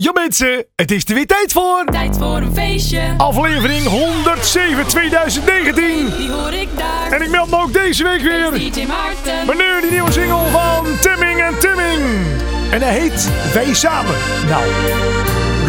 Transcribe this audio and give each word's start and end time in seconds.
Ja 0.00 0.12
mensen, 0.12 0.64
het 0.76 0.90
is 0.90 1.04
er 1.04 1.14
weer 1.14 1.26
tijd 1.26 1.52
voor. 1.52 1.84
Tijd 1.84 2.16
voor 2.18 2.36
een 2.36 2.54
feestje. 2.54 3.00
Aflevering 3.16 3.86
107 3.86 4.86
2019. 4.86 6.10
Die 6.16 6.30
hoor 6.30 6.52
ik 6.52 6.68
daar. 6.76 7.12
En 7.12 7.22
ik 7.22 7.30
meld 7.30 7.50
me 7.50 7.56
ook 7.56 7.72
deze 7.72 8.04
week 8.04 8.20
weer. 8.20 8.50
DJ 8.50 8.86
Maarten. 8.86 9.46
Maar 9.46 9.56
nu 9.56 9.80
die 9.80 9.90
nieuwe 9.90 10.12
single 10.12 10.50
van 10.50 10.86
Timming 11.00 11.40
en 11.40 11.58
Timming. 11.58 12.26
En 12.70 12.82
hij 12.82 12.92
heet 12.92 13.28
Wij 13.54 13.74
Samen. 13.74 14.14
Nou, 14.48 14.64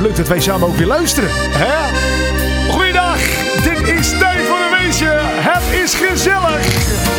leuk 0.02 0.16
dat 0.16 0.28
wij 0.28 0.40
samen 0.40 0.68
ook 0.68 0.76
weer 0.76 0.88
luisteren. 0.88 1.30
Hè? 1.34 1.74
Goeiedag, 2.72 3.18
dit 3.64 3.88
is 3.88 4.10
tijd 4.10 4.40
voor 4.48 4.58
een 4.58 4.78
feestje. 4.78 5.10
Het 5.22 5.84
is 5.84 5.94
gezellig. 5.94 7.19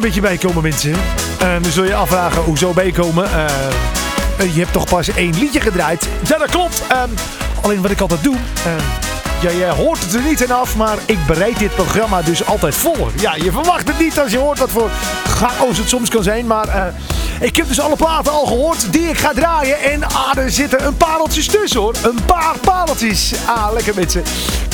Klein 0.00 0.14
beetje 0.14 0.28
bijkomen 0.28 0.62
mensen. 0.62 0.92
En 1.38 1.62
dan 1.62 1.72
zul 1.72 1.84
je 1.84 1.94
afvragen, 1.94 2.42
hoezo 2.42 2.72
bijkomen? 2.72 3.32
Eh, 3.32 3.44
eh, 4.38 4.54
je 4.54 4.60
hebt 4.60 4.72
toch 4.72 4.84
pas 4.84 5.08
één 5.08 5.38
liedje 5.38 5.60
gedraaid? 5.60 6.08
Ja, 6.28 6.38
dat 6.38 6.50
klopt. 6.50 6.82
Ehm, 6.88 7.08
alleen 7.62 7.82
wat 7.82 7.90
ik 7.90 8.00
altijd 8.00 8.22
doe... 8.22 8.36
ehm, 8.64 9.06
ja, 9.40 9.50
je 9.50 9.64
hoort 9.64 10.00
het 10.00 10.14
er 10.14 10.22
niet 10.22 10.40
in 10.40 10.52
af, 10.52 10.76
maar 10.76 10.98
ik 11.06 11.18
bereid 11.26 11.58
dit 11.58 11.74
programma 11.74 12.22
dus 12.22 12.46
altijd 12.46 12.74
voor. 12.74 13.10
Ja, 13.20 13.34
je 13.34 13.52
verwacht 13.52 13.88
het 13.88 13.98
niet 13.98 14.20
als 14.20 14.30
je 14.30 14.38
hoort 14.38 14.58
wat 14.58 14.70
voor 14.70 14.90
chaos 15.26 15.78
het 15.78 15.88
soms 15.88 16.08
kan 16.08 16.22
zijn. 16.22 16.46
Maar 16.46 16.68
eh, 16.68 16.84
ik 17.40 17.56
heb 17.56 17.68
dus 17.68 17.80
alle 17.80 17.96
platen 17.96 18.32
al 18.32 18.46
gehoord 18.46 18.92
die 18.92 19.08
ik 19.08 19.18
ga 19.18 19.32
draaien. 19.32 19.80
En 19.80 20.04
ah, 20.04 20.36
er 20.36 20.50
zitten 20.50 20.86
een 20.86 20.96
pareltjes 20.96 21.46
tussen 21.46 21.80
hoor. 21.80 21.94
Een 22.02 22.24
paar 22.26 22.58
pareltjes. 22.60 23.32
Ah, 23.46 23.72
lekker 23.72 23.94
mensen. 23.94 24.22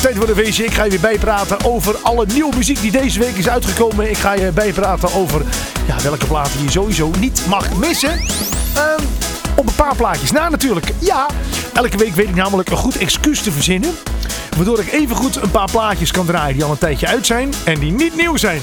Tijd 0.03 0.15
voor 0.15 0.25
de 0.25 0.35
feestje. 0.35 0.65
Ik 0.65 0.73
ga 0.73 0.83
je 0.83 0.89
weer 0.89 0.99
bijpraten 0.99 1.65
over 1.65 1.95
alle 2.01 2.25
nieuwe 2.25 2.55
muziek 2.55 2.81
die 2.81 2.91
deze 2.91 3.19
week 3.19 3.35
is 3.35 3.49
uitgekomen. 3.49 4.09
Ik 4.09 4.17
ga 4.17 4.33
je 4.33 4.51
bijpraten 4.51 5.13
over 5.13 5.41
ja, 5.87 6.01
welke 6.01 6.25
platen 6.25 6.63
je 6.63 6.71
sowieso 6.71 7.11
niet 7.19 7.45
mag 7.47 7.75
missen. 7.75 8.09
Ehm, 8.75 9.03
op 9.55 9.67
een 9.67 9.75
paar 9.75 9.95
plaatjes 9.95 10.31
na 10.31 10.49
natuurlijk. 10.49 10.91
Ja, 10.99 11.27
elke 11.73 11.97
week 11.97 12.15
weet 12.15 12.27
ik 12.27 12.35
namelijk 12.35 12.69
een 12.69 12.77
goed 12.77 12.97
excuus 12.97 13.41
te 13.41 13.51
verzinnen. 13.51 13.91
Waardoor 14.55 14.79
ik 14.79 14.91
even 14.91 15.15
goed 15.15 15.35
een 15.35 15.51
paar 15.51 15.71
plaatjes 15.71 16.11
kan 16.11 16.25
draaien 16.25 16.53
die 16.53 16.63
al 16.63 16.71
een 16.71 16.77
tijdje 16.77 17.07
uit 17.07 17.25
zijn 17.25 17.53
en 17.63 17.79
die 17.79 17.91
niet 17.91 18.15
nieuw 18.15 18.35
zijn. 18.35 18.61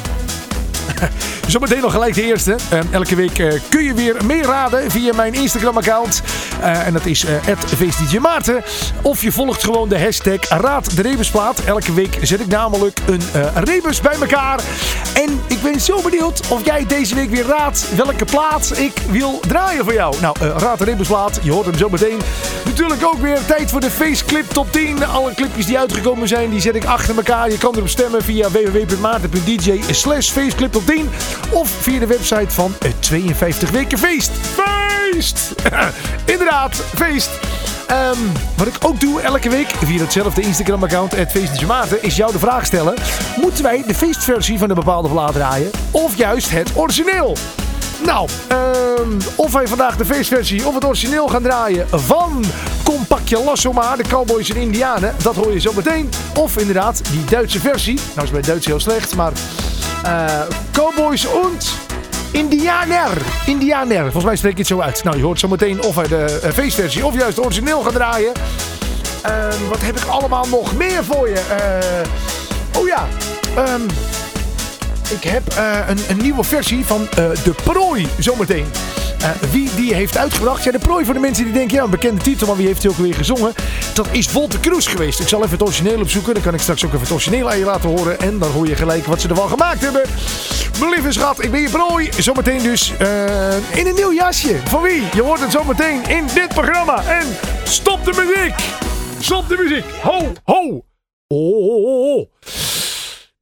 Zometeen 1.50 1.80
nog 1.80 1.92
gelijk 1.92 2.14
de 2.14 2.22
eerste. 2.22 2.56
Eh, 2.70 2.78
elke 2.90 3.14
week 3.14 3.38
eh, 3.38 3.60
kun 3.68 3.82
je 3.82 3.94
weer 3.94 4.16
meeraden 4.24 4.90
via 4.90 5.14
mijn 5.14 5.34
Instagram-account. 5.34 6.22
Eh, 6.60 6.86
en 6.86 6.92
dat 6.92 7.06
is 7.06 7.24
uh, 7.24 8.20
Maarten. 8.20 8.62
Of 9.02 9.22
je 9.22 9.32
volgt 9.32 9.64
gewoon 9.64 9.88
de 9.88 10.00
hashtag 10.00 10.48
Raad 10.48 10.96
de 10.96 11.02
Rebusplaat. 11.02 11.60
Elke 11.64 11.92
week 11.94 12.18
zet 12.22 12.40
ik 12.40 12.46
namelijk 12.46 13.00
een 13.06 13.22
rebus 13.54 14.00
bij 14.00 14.16
elkaar. 14.20 14.60
En 15.14 15.40
ik 15.46 15.62
ben 15.62 15.80
zo 15.80 16.00
benieuwd 16.02 16.48
of 16.48 16.64
jij 16.64 16.86
deze 16.86 17.14
week 17.14 17.30
weer 17.30 17.46
raadt 17.46 17.94
welke 17.96 18.24
plaat 18.24 18.78
ik 18.78 18.92
wil 19.10 19.40
draaien 19.48 19.84
voor 19.84 19.94
jou. 19.94 20.14
Nou, 20.20 20.36
Raad 20.38 20.78
de 20.78 20.84
Rebusplaat. 20.84 21.40
Je 21.42 21.52
hoort 21.52 21.66
hem 21.66 21.76
zo 21.76 21.88
meteen. 21.88 22.18
Natuurlijk 22.64 23.04
ook 23.04 23.20
weer 23.20 23.38
tijd 23.46 23.70
voor 23.70 23.80
de 23.80 23.90
Faceclip 23.90 24.50
Top 24.50 24.72
10. 24.72 25.06
Alle 25.06 25.34
clipjes 25.34 25.66
die 25.66 25.78
uitgekomen 25.78 26.28
zijn, 26.28 26.50
die 26.50 26.60
zet 26.60 26.74
ik 26.74 26.84
achter 26.84 27.16
elkaar. 27.16 27.50
Je 27.50 27.58
kan 27.58 27.74
erop 27.74 27.88
stemmen 27.88 28.22
via 28.22 28.50
www.maarten.dj 28.50 29.80
slash 29.90 30.30
Faceclip 30.30 30.72
Top 30.72 30.86
10. 30.86 31.08
Of 31.50 31.70
via 31.70 31.98
de 31.98 32.06
website 32.06 32.50
van 32.50 32.74
het 32.78 33.02
52 33.02 33.70
Weken 33.70 33.98
Feest. 33.98 34.30
Feest! 34.30 35.54
Inderdaad, 36.32 36.74
feest. 36.94 37.30
Ehm, 37.86 38.18
wat 38.56 38.66
ik 38.66 38.74
ook 38.80 39.00
doe 39.00 39.20
elke 39.20 39.48
week 39.50 39.68
via 39.68 40.00
hetzelfde 40.00 40.40
Instagram-account, 40.42 41.16
het 41.16 41.34
is 42.00 42.16
jou 42.16 42.32
de 42.32 42.38
vraag 42.38 42.66
stellen: 42.66 42.94
moeten 43.36 43.62
wij 43.62 43.82
de 43.86 43.94
feestversie 43.94 44.58
van 44.58 44.68
een 44.68 44.74
bepaalde 44.74 45.08
plaat 45.08 45.32
draaien? 45.32 45.70
Of 45.90 46.16
juist 46.16 46.50
het 46.50 46.70
origineel? 46.76 47.36
Nou, 48.04 48.28
ehm, 48.48 49.20
of 49.36 49.52
wij 49.52 49.68
vandaag 49.68 49.96
de 49.96 50.04
feestversie 50.04 50.66
of 50.66 50.74
het 50.74 50.84
origineel 50.84 51.28
gaan 51.28 51.42
draaien 51.42 51.86
van 51.90 52.44
Kom 52.82 53.06
pak 53.06 53.28
je 53.28 53.42
lasso 53.44 53.72
maar, 53.72 53.96
de 53.96 54.04
cowboys 54.08 54.50
en 54.50 54.56
indianen. 54.56 55.14
Dat 55.22 55.34
hoor 55.34 55.52
je 55.52 55.60
zo 55.60 55.72
meteen. 55.72 56.10
Of 56.34 56.56
inderdaad, 56.56 57.02
die 57.10 57.24
Duitse 57.24 57.60
versie. 57.60 57.98
Nou 58.14 58.26
is 58.26 58.32
bij 58.32 58.40
Duits 58.40 58.66
heel 58.66 58.80
slecht, 58.80 59.16
maar... 59.16 59.32
eh, 60.04 60.40
cowboys 60.72 61.26
und 61.26 61.70
Indianer. 62.30 63.22
Indianer. 63.46 64.02
Volgens 64.02 64.24
mij 64.24 64.36
spreek 64.36 64.52
ik 64.52 64.58
het 64.58 64.66
zo 64.66 64.80
uit. 64.80 65.04
Nou, 65.04 65.16
je 65.16 65.22
hoort 65.22 65.38
zo 65.38 65.48
meteen 65.48 65.82
of 65.82 65.94
hij 65.94 66.08
de 66.08 66.40
eh, 66.42 66.50
feestversie 66.50 67.06
of 67.06 67.14
juist 67.14 67.40
origineel 67.40 67.80
gaat 67.82 67.92
draaien. 67.92 68.32
Ehm, 69.22 69.68
wat 69.68 69.80
heb 69.80 69.96
ik 69.96 70.04
allemaal 70.04 70.46
nog 70.50 70.76
meer 70.76 71.04
voor 71.04 71.28
je? 71.28 71.38
Eh, 71.38 72.80
oh 72.80 72.86
ja. 72.86 73.06
Ehm, 73.56 73.80
ik 75.10 75.22
heb 75.22 75.48
eh, 75.48 75.78
een, 75.88 75.98
een 76.08 76.22
nieuwe 76.22 76.44
versie 76.44 76.84
van 76.84 77.08
eh, 77.10 77.16
De 77.16 77.54
Prooi 77.64 78.06
zometeen. 78.18 78.66
Eh, 79.20 79.30
wie 79.50 79.74
die 79.74 79.94
heeft 79.94 80.16
uitgebracht? 80.16 80.64
Ja, 80.64 80.70
De 80.70 80.78
Prooi 80.78 81.04
voor 81.04 81.14
de 81.14 81.20
mensen 81.20 81.44
die 81.44 81.52
denken, 81.52 81.76
ja, 81.76 81.82
een 81.82 81.90
bekende 81.90 82.22
titel, 82.22 82.46
maar 82.46 82.56
wie 82.56 82.66
heeft 82.66 82.80
die 82.80 82.90
ook 82.90 82.96
weer 82.96 83.14
gezongen? 83.14 83.54
Dat 83.94 84.08
is 84.10 84.32
Wolter 84.32 84.60
Kroes 84.60 84.86
geweest. 84.86 85.20
Ik 85.20 85.28
zal 85.28 85.38
even 85.38 85.50
het 85.50 85.62
origineel 85.62 86.00
opzoeken. 86.00 86.34
Dan 86.34 86.42
kan 86.42 86.54
ik 86.54 86.60
straks 86.60 86.84
ook 86.84 86.90
even 86.90 87.02
het 87.02 87.12
origineel 87.12 87.50
aan 87.50 87.58
je 87.58 87.64
laten 87.64 87.88
horen. 87.88 88.18
En 88.18 88.38
dan 88.38 88.50
hoor 88.50 88.66
je 88.66 88.76
gelijk 88.76 89.06
wat 89.06 89.20
ze 89.20 89.28
ervan 89.28 89.48
gemaakt 89.48 89.80
hebben. 89.80 90.02
Mijn 90.78 90.90
lieve 90.90 91.12
schat, 91.12 91.44
ik 91.44 91.50
ben 91.50 91.60
je 91.60 91.70
prooi. 91.70 92.10
Zometeen 92.18 92.62
dus 92.62 92.92
in 93.74 93.86
een 93.86 93.94
nieuw 93.94 94.12
jasje. 94.12 94.56
Van 94.64 94.82
wie? 94.82 95.02
Je 95.14 95.22
hoort 95.22 95.40
het 95.40 95.50
zometeen 95.50 96.02
in 96.08 96.26
dit 96.34 96.48
programma. 96.48 97.04
En 97.04 97.26
stop 97.64 98.04
de 98.04 98.12
muziek! 98.12 98.54
Stop 99.20 99.48
de 99.48 99.56
muziek! 99.56 99.84
Ho, 100.02 100.32
ho! 100.44 100.84
Oh, 101.28 101.38
oh, 101.38 101.84
oh, 101.84 102.16
oh. 102.16 102.26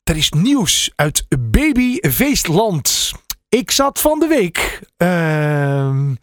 Er 0.09 0.17
is 0.17 0.31
nieuws 0.31 0.93
uit 0.97 1.27
Babyfeestland. 1.39 3.13
Ik 3.49 3.71
zat 3.71 4.01
van 4.01 4.19
de 4.19 4.27
week 4.27 4.81
ehm, 4.97 6.15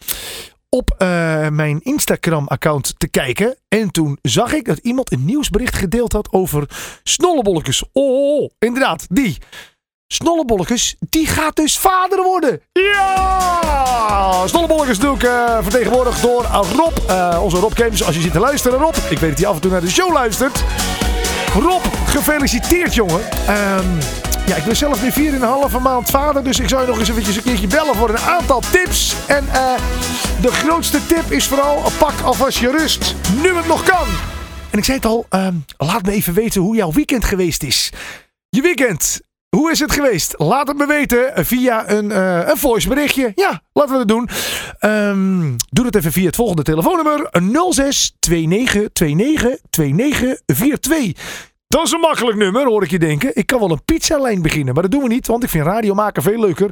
op 0.69 0.95
eh, 0.97 1.07
mijn 1.49 1.79
Instagram-account 1.83 2.93
te 2.97 3.07
kijken. 3.07 3.57
En 3.67 3.91
toen 3.91 4.17
zag 4.21 4.53
ik 4.53 4.65
dat 4.65 4.77
iemand 4.77 5.11
een 5.11 5.25
nieuwsbericht 5.25 5.75
gedeeld 5.75 6.13
had 6.13 6.31
over 6.31 6.69
snollebolletjes. 7.03 7.83
Oh, 7.83 7.89
oh, 7.93 8.41
oh, 8.41 8.49
inderdaad, 8.59 9.05
die. 9.09 9.37
Snollebolletjes, 10.07 10.95
die 11.09 11.27
gaat 11.27 11.55
dus 11.55 11.77
vader 11.77 12.23
worden. 12.23 12.61
Ja! 12.71 14.47
Snollebolletjes 14.47 14.97
natuurlijk 14.97 15.23
uh, 15.23 15.57
vertegenwoordigd 15.61 16.21
door 16.21 16.43
Rob. 16.75 16.97
eh, 17.07 17.39
onze 17.43 17.57
Rob 17.57 17.73
Games. 17.75 18.03
Als 18.03 18.15
je 18.15 18.21
zit 18.21 18.31
te 18.31 18.39
luisteren, 18.39 18.79
Rob. 18.79 18.95
Ik 19.09 19.19
weet 19.19 19.29
dat 19.29 19.39
hij 19.39 19.47
af 19.47 19.55
en 19.55 19.61
toe 19.61 19.71
naar 19.71 19.81
de 19.81 19.89
show 19.89 20.13
luistert. 20.13 20.63
Rob, 21.59 21.83
gefeliciteerd 22.05 22.93
jongen. 22.93 23.31
Ehm, 23.47 23.85
ja, 24.45 24.55
ik 24.55 24.63
ben 24.63 24.75
zelf 24.75 25.01
nu 25.03 25.11
4,5 25.11 25.79
maand 25.81 26.09
vader. 26.09 26.43
Dus 26.43 26.59
ik 26.59 26.69
zou 26.69 26.81
je 26.81 26.87
nog 26.87 26.99
eens 26.99 27.09
eventjes 27.09 27.35
een 27.35 27.43
keertje 27.43 27.67
bellen 27.67 27.95
voor 27.95 28.09
een 28.09 28.19
aantal 28.19 28.59
tips. 28.71 29.15
En 29.27 29.45
eh, 29.51 29.73
de 30.41 30.51
grootste 30.51 31.05
tip 31.05 31.31
is 31.31 31.47
vooral, 31.47 31.81
pak 31.97 32.21
alvast 32.23 32.57
je 32.57 32.71
rust. 32.71 33.15
Nu 33.41 33.55
het 33.55 33.67
nog 33.67 33.83
kan. 33.83 34.07
En 34.69 34.77
ik 34.77 34.85
zei 34.85 34.97
het 34.97 35.05
al, 35.05 35.25
ehm, 35.29 35.55
laat 35.77 36.05
me 36.05 36.11
even 36.11 36.33
weten 36.33 36.61
hoe 36.61 36.75
jouw 36.75 36.91
weekend 36.91 37.25
geweest 37.25 37.63
is. 37.63 37.91
Je 38.49 38.61
weekend, 38.61 39.21
hoe 39.55 39.71
is 39.71 39.79
het 39.79 39.91
geweest? 39.91 40.33
Laat 40.37 40.67
het 40.67 40.77
me 40.77 40.85
weten 40.85 41.45
via 41.45 41.89
een, 41.89 42.11
eh 42.11 42.47
een 42.47 42.57
voice 42.57 42.87
berichtje. 42.87 43.31
Ja, 43.35 43.61
laten 43.73 43.91
we 43.91 43.99
het 43.99 44.07
doen. 44.07 44.29
Ehm, 44.79 45.55
doe 45.69 45.85
het 45.85 45.95
even 45.95 46.11
via 46.11 46.25
het 46.25 46.35
volgende 46.35 46.63
telefoonnummer. 46.63 47.29
06 47.69 48.15
29 48.19 48.89
29 48.93 49.59
29 49.69 50.39
42. 50.45 51.13
Dat 51.67 51.85
is 51.85 51.91
een 51.91 51.99
makkelijk 51.99 52.37
nummer, 52.37 52.65
hoor 52.65 52.83
ik 52.83 52.91
je 52.91 52.99
denken. 52.99 53.31
Ik 53.33 53.47
kan 53.47 53.59
wel 53.59 53.71
een 53.71 53.85
pizzalijn 53.85 54.41
beginnen, 54.41 54.73
maar 54.73 54.83
dat 54.83 54.91
doen 54.91 55.01
we 55.01 55.07
niet, 55.07 55.27
want 55.27 55.43
ik 55.43 55.49
vind 55.49 55.65
radio 55.65 55.93
maken 55.93 56.23
veel 56.23 56.39
leuker. 56.39 56.69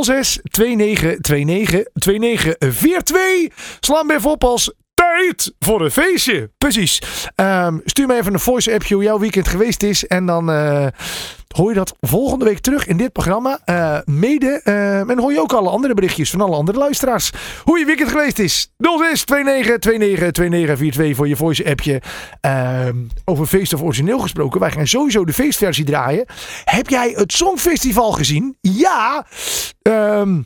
06 0.00 0.38
29 0.42 1.18
29 1.20 1.84
29 1.92 2.56
42. 2.58 3.48
Sla 3.80 3.98
hem 3.98 4.10
even 4.10 4.30
op 4.30 4.44
als 4.44 4.72
tijd 5.16 5.54
voor 5.58 5.80
een 5.84 5.90
feestje. 5.90 6.50
Precies. 6.58 7.02
Ehm, 7.34 7.78
stuur 7.84 8.06
me 8.06 8.16
even 8.16 8.32
een 8.32 8.40
voice 8.40 8.72
appje 8.72 8.94
hoe 8.94 9.04
jouw 9.04 9.18
weekend 9.18 9.48
geweest 9.48 9.82
is. 9.82 10.06
En 10.06 10.26
dan 10.26 10.50
eh, 10.50 10.86
hoor 11.48 11.68
je 11.68 11.74
dat 11.74 11.94
volgende 12.00 12.44
week 12.44 12.58
terug 12.58 12.86
in 12.86 12.96
dit 12.96 13.12
programma. 13.12 13.60
Eh, 13.64 13.98
mede. 14.04 14.60
eh, 14.64 15.10
en 15.10 15.18
hoor 15.18 15.32
je 15.32 15.40
ook 15.40 15.52
alle 15.52 15.68
andere 15.68 15.94
berichtjes 15.94 16.30
van 16.30 16.40
alle 16.40 16.56
andere 16.56 16.78
luisteraars. 16.78 17.30
Hoe 17.64 17.78
je 17.78 17.84
weekend 17.84 18.08
geweest 18.10 18.38
is. 18.38 18.72
06 18.78 19.24
29 19.24 19.90
29 19.90 20.32
29 20.32 20.76
42 20.76 21.16
voor 21.16 21.28
je 21.28 21.36
voice 21.36 21.70
appje. 21.70 22.02
Ehm, 22.40 22.96
over 23.24 23.46
feest 23.46 23.72
of 23.72 23.82
origineel 23.82 24.18
gesproken. 24.18 24.60
Wij 24.60 24.70
gaan 24.70 24.86
sowieso 24.86 25.24
de 25.24 25.32
feestversie 25.32 25.84
draaien. 25.84 26.26
Heb 26.64 26.88
jij 26.88 27.12
het 27.16 27.32
Songfestival 27.32 28.12
gezien? 28.12 28.56
Ja. 28.60 29.26
Ehm, 29.82 30.42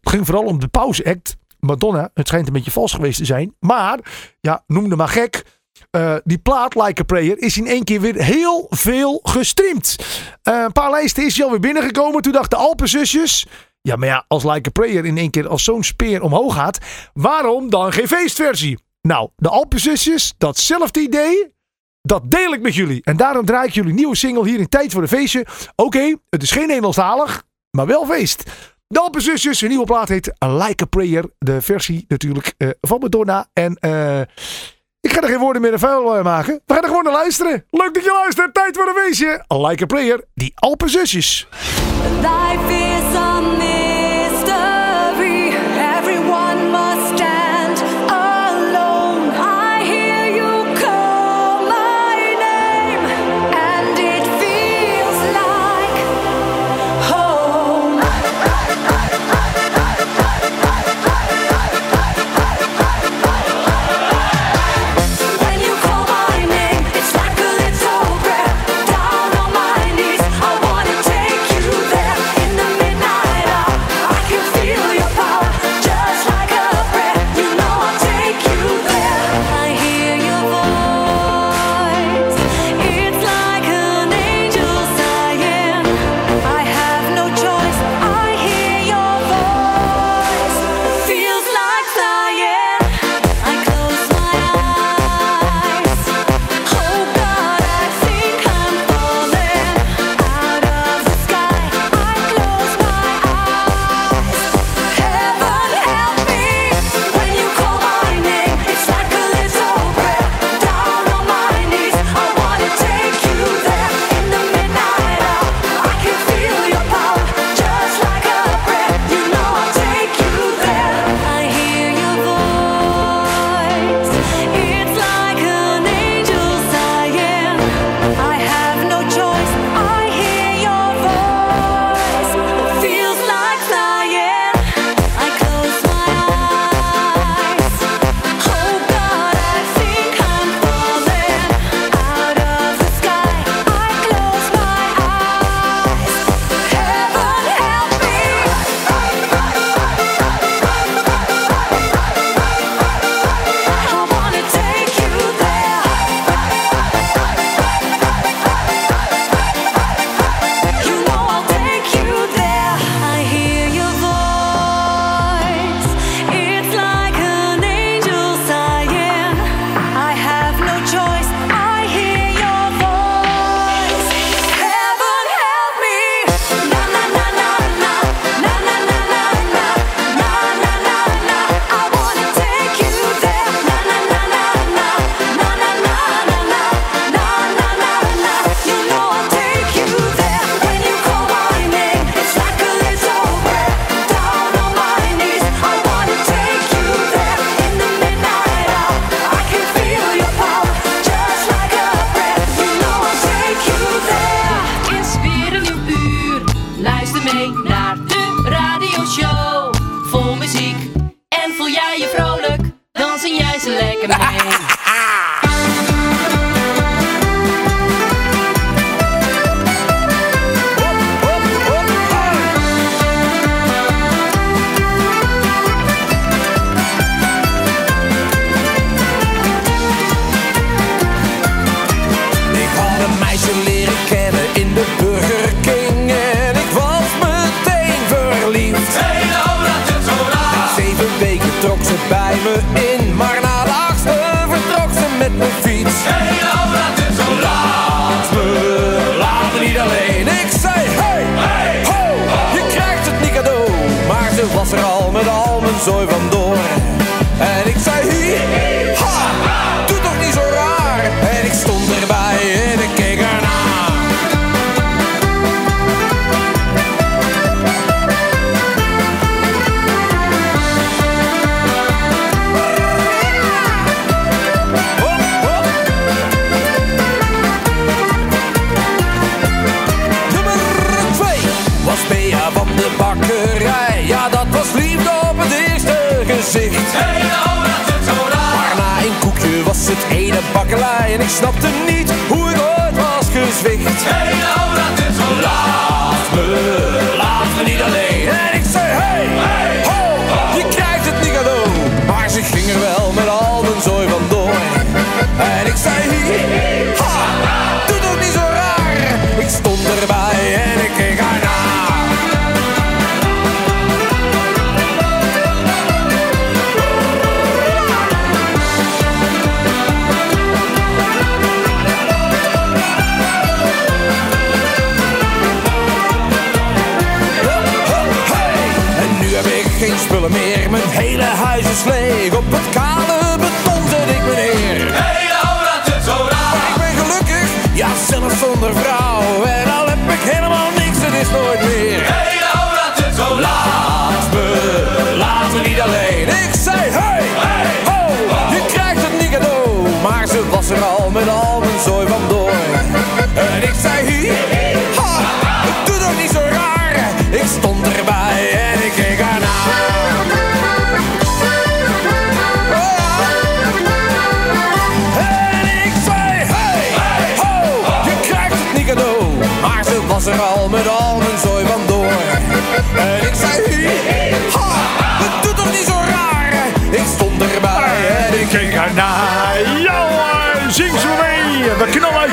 het 0.00 0.12
ging 0.12 0.26
vooral 0.26 0.44
om 0.44 0.60
de 0.60 0.68
pauzeact. 0.68 1.36
Madonna, 1.64 2.10
het 2.14 2.28
schijnt 2.28 2.46
een 2.46 2.52
beetje 2.52 2.70
vals 2.70 2.92
geweest 2.92 3.18
te 3.18 3.24
zijn. 3.24 3.56
Maar, 3.60 3.98
ja, 4.40 4.64
noemde 4.66 4.96
maar 4.96 5.08
gek. 5.08 5.44
Eh, 5.90 6.14
die 6.24 6.38
plaat 6.38 6.74
Like 6.74 7.00
a 7.00 7.04
Prayer 7.04 7.38
is 7.38 7.56
in 7.56 7.66
één 7.66 7.84
keer 7.84 8.00
weer 8.00 8.22
heel 8.22 8.66
veel 8.70 9.20
gestreamd. 9.22 9.96
Eh, 10.42 10.62
een 10.64 10.72
paar 10.72 10.90
lijsten 10.90 11.24
is 11.24 11.36
hij 11.36 11.44
alweer 11.44 11.60
binnengekomen. 11.60 12.22
Toen 12.22 12.32
dachten 12.32 12.58
de 12.58 12.64
Alpenzusjes... 12.64 13.46
Ja, 13.80 13.96
maar 13.96 14.08
ja, 14.08 14.24
als 14.28 14.44
Like 14.44 14.68
a 14.68 14.72
Prayer 14.72 15.04
in 15.04 15.18
één 15.18 15.30
keer 15.30 15.48
als 15.48 15.64
zo'n 15.64 15.82
speer 15.82 16.22
omhoog 16.22 16.54
gaat... 16.54 16.78
waarom 17.12 17.70
dan 17.70 17.92
geen 17.92 18.08
feestversie? 18.08 18.78
Nou, 19.02 19.28
de 19.36 19.48
Alpenzusjes, 19.48 20.34
datzelfde 20.38 21.00
idee... 21.00 21.52
Dat 22.06 22.30
deel 22.30 22.52
ik 22.52 22.60
met 22.60 22.74
jullie. 22.74 23.02
En 23.04 23.16
daarom 23.16 23.44
draai 23.44 23.68
ik 23.68 23.74
jullie 23.74 23.94
nieuwe 23.94 24.16
single 24.16 24.48
hier 24.48 24.58
in 24.58 24.68
Tijd 24.68 24.92
voor 24.92 25.02
de 25.02 25.08
Feestje. 25.08 25.46
Oké, 25.76 26.16
het 26.30 26.42
is 26.42 26.50
geen 26.50 26.66
Nederlandstalig, 26.66 27.42
maar 27.70 27.86
wel 27.86 28.06
feest. 28.06 28.42
De 28.86 29.00
Alpenzusjes, 29.00 29.60
hun 29.60 29.68
nieuwe 29.68 29.84
plaat 29.84 30.08
heet 30.08 30.32
Like 30.38 30.82
a 30.82 30.86
Prayer. 30.86 31.24
De 31.38 31.60
versie 31.60 32.04
natuurlijk 32.08 32.54
eh, 32.56 32.68
van 32.80 33.00
Madonna. 33.00 33.46
En 33.52 33.74
eh, 33.74 34.20
ik 35.00 35.12
ga 35.12 35.20
er 35.20 35.28
geen 35.28 35.38
woorden 35.38 35.62
meer 35.62 35.72
in 35.72 35.78
vuil 35.78 36.16
eh, 36.16 36.24
maken. 36.24 36.60
We 36.66 36.74
gaan 36.74 36.82
er 36.82 36.88
gewoon 36.88 37.04
naar 37.04 37.12
luisteren. 37.12 37.64
Leuk 37.70 37.94
dat 37.94 38.04
je 38.04 38.12
luistert. 38.22 38.54
Tijd 38.54 38.76
voor 38.76 38.88
een 38.88 39.02
feestje. 39.04 39.44
Like 39.48 39.82
a 39.82 39.86
Prayer, 39.86 40.24
die. 40.34 40.54
Life 42.20 42.83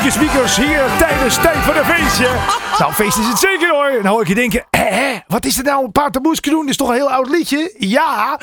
Speakers 0.10 0.58
hier 0.58 0.82
tijdens 0.98 1.36
tijd 1.36 1.58
van 1.58 1.76
een 1.76 1.86
feestje. 1.86 2.30
Nou, 2.80 2.94
feest 2.94 3.18
is 3.18 3.28
het 3.28 3.40
zeker 3.40 3.70
hoor. 3.70 3.92
Dan 4.02 4.12
hoor 4.12 4.22
ik 4.22 4.28
je 4.28 4.36
denken, 4.36 4.66
hè, 4.70 4.84
hè, 4.84 5.20
wat 5.28 5.46
is 5.46 5.58
er 5.58 5.64
nou 5.64 5.86
een 5.86 5.92
paar 5.92 6.12
taboes 6.12 6.42
doen? 6.42 6.60
Dit 6.60 6.70
is 6.70 6.78
toch 6.78 6.88
een 6.88 6.94
heel 6.94 7.12
oud 7.12 7.30
liedje? 7.30 7.76
Ja, 7.78 8.40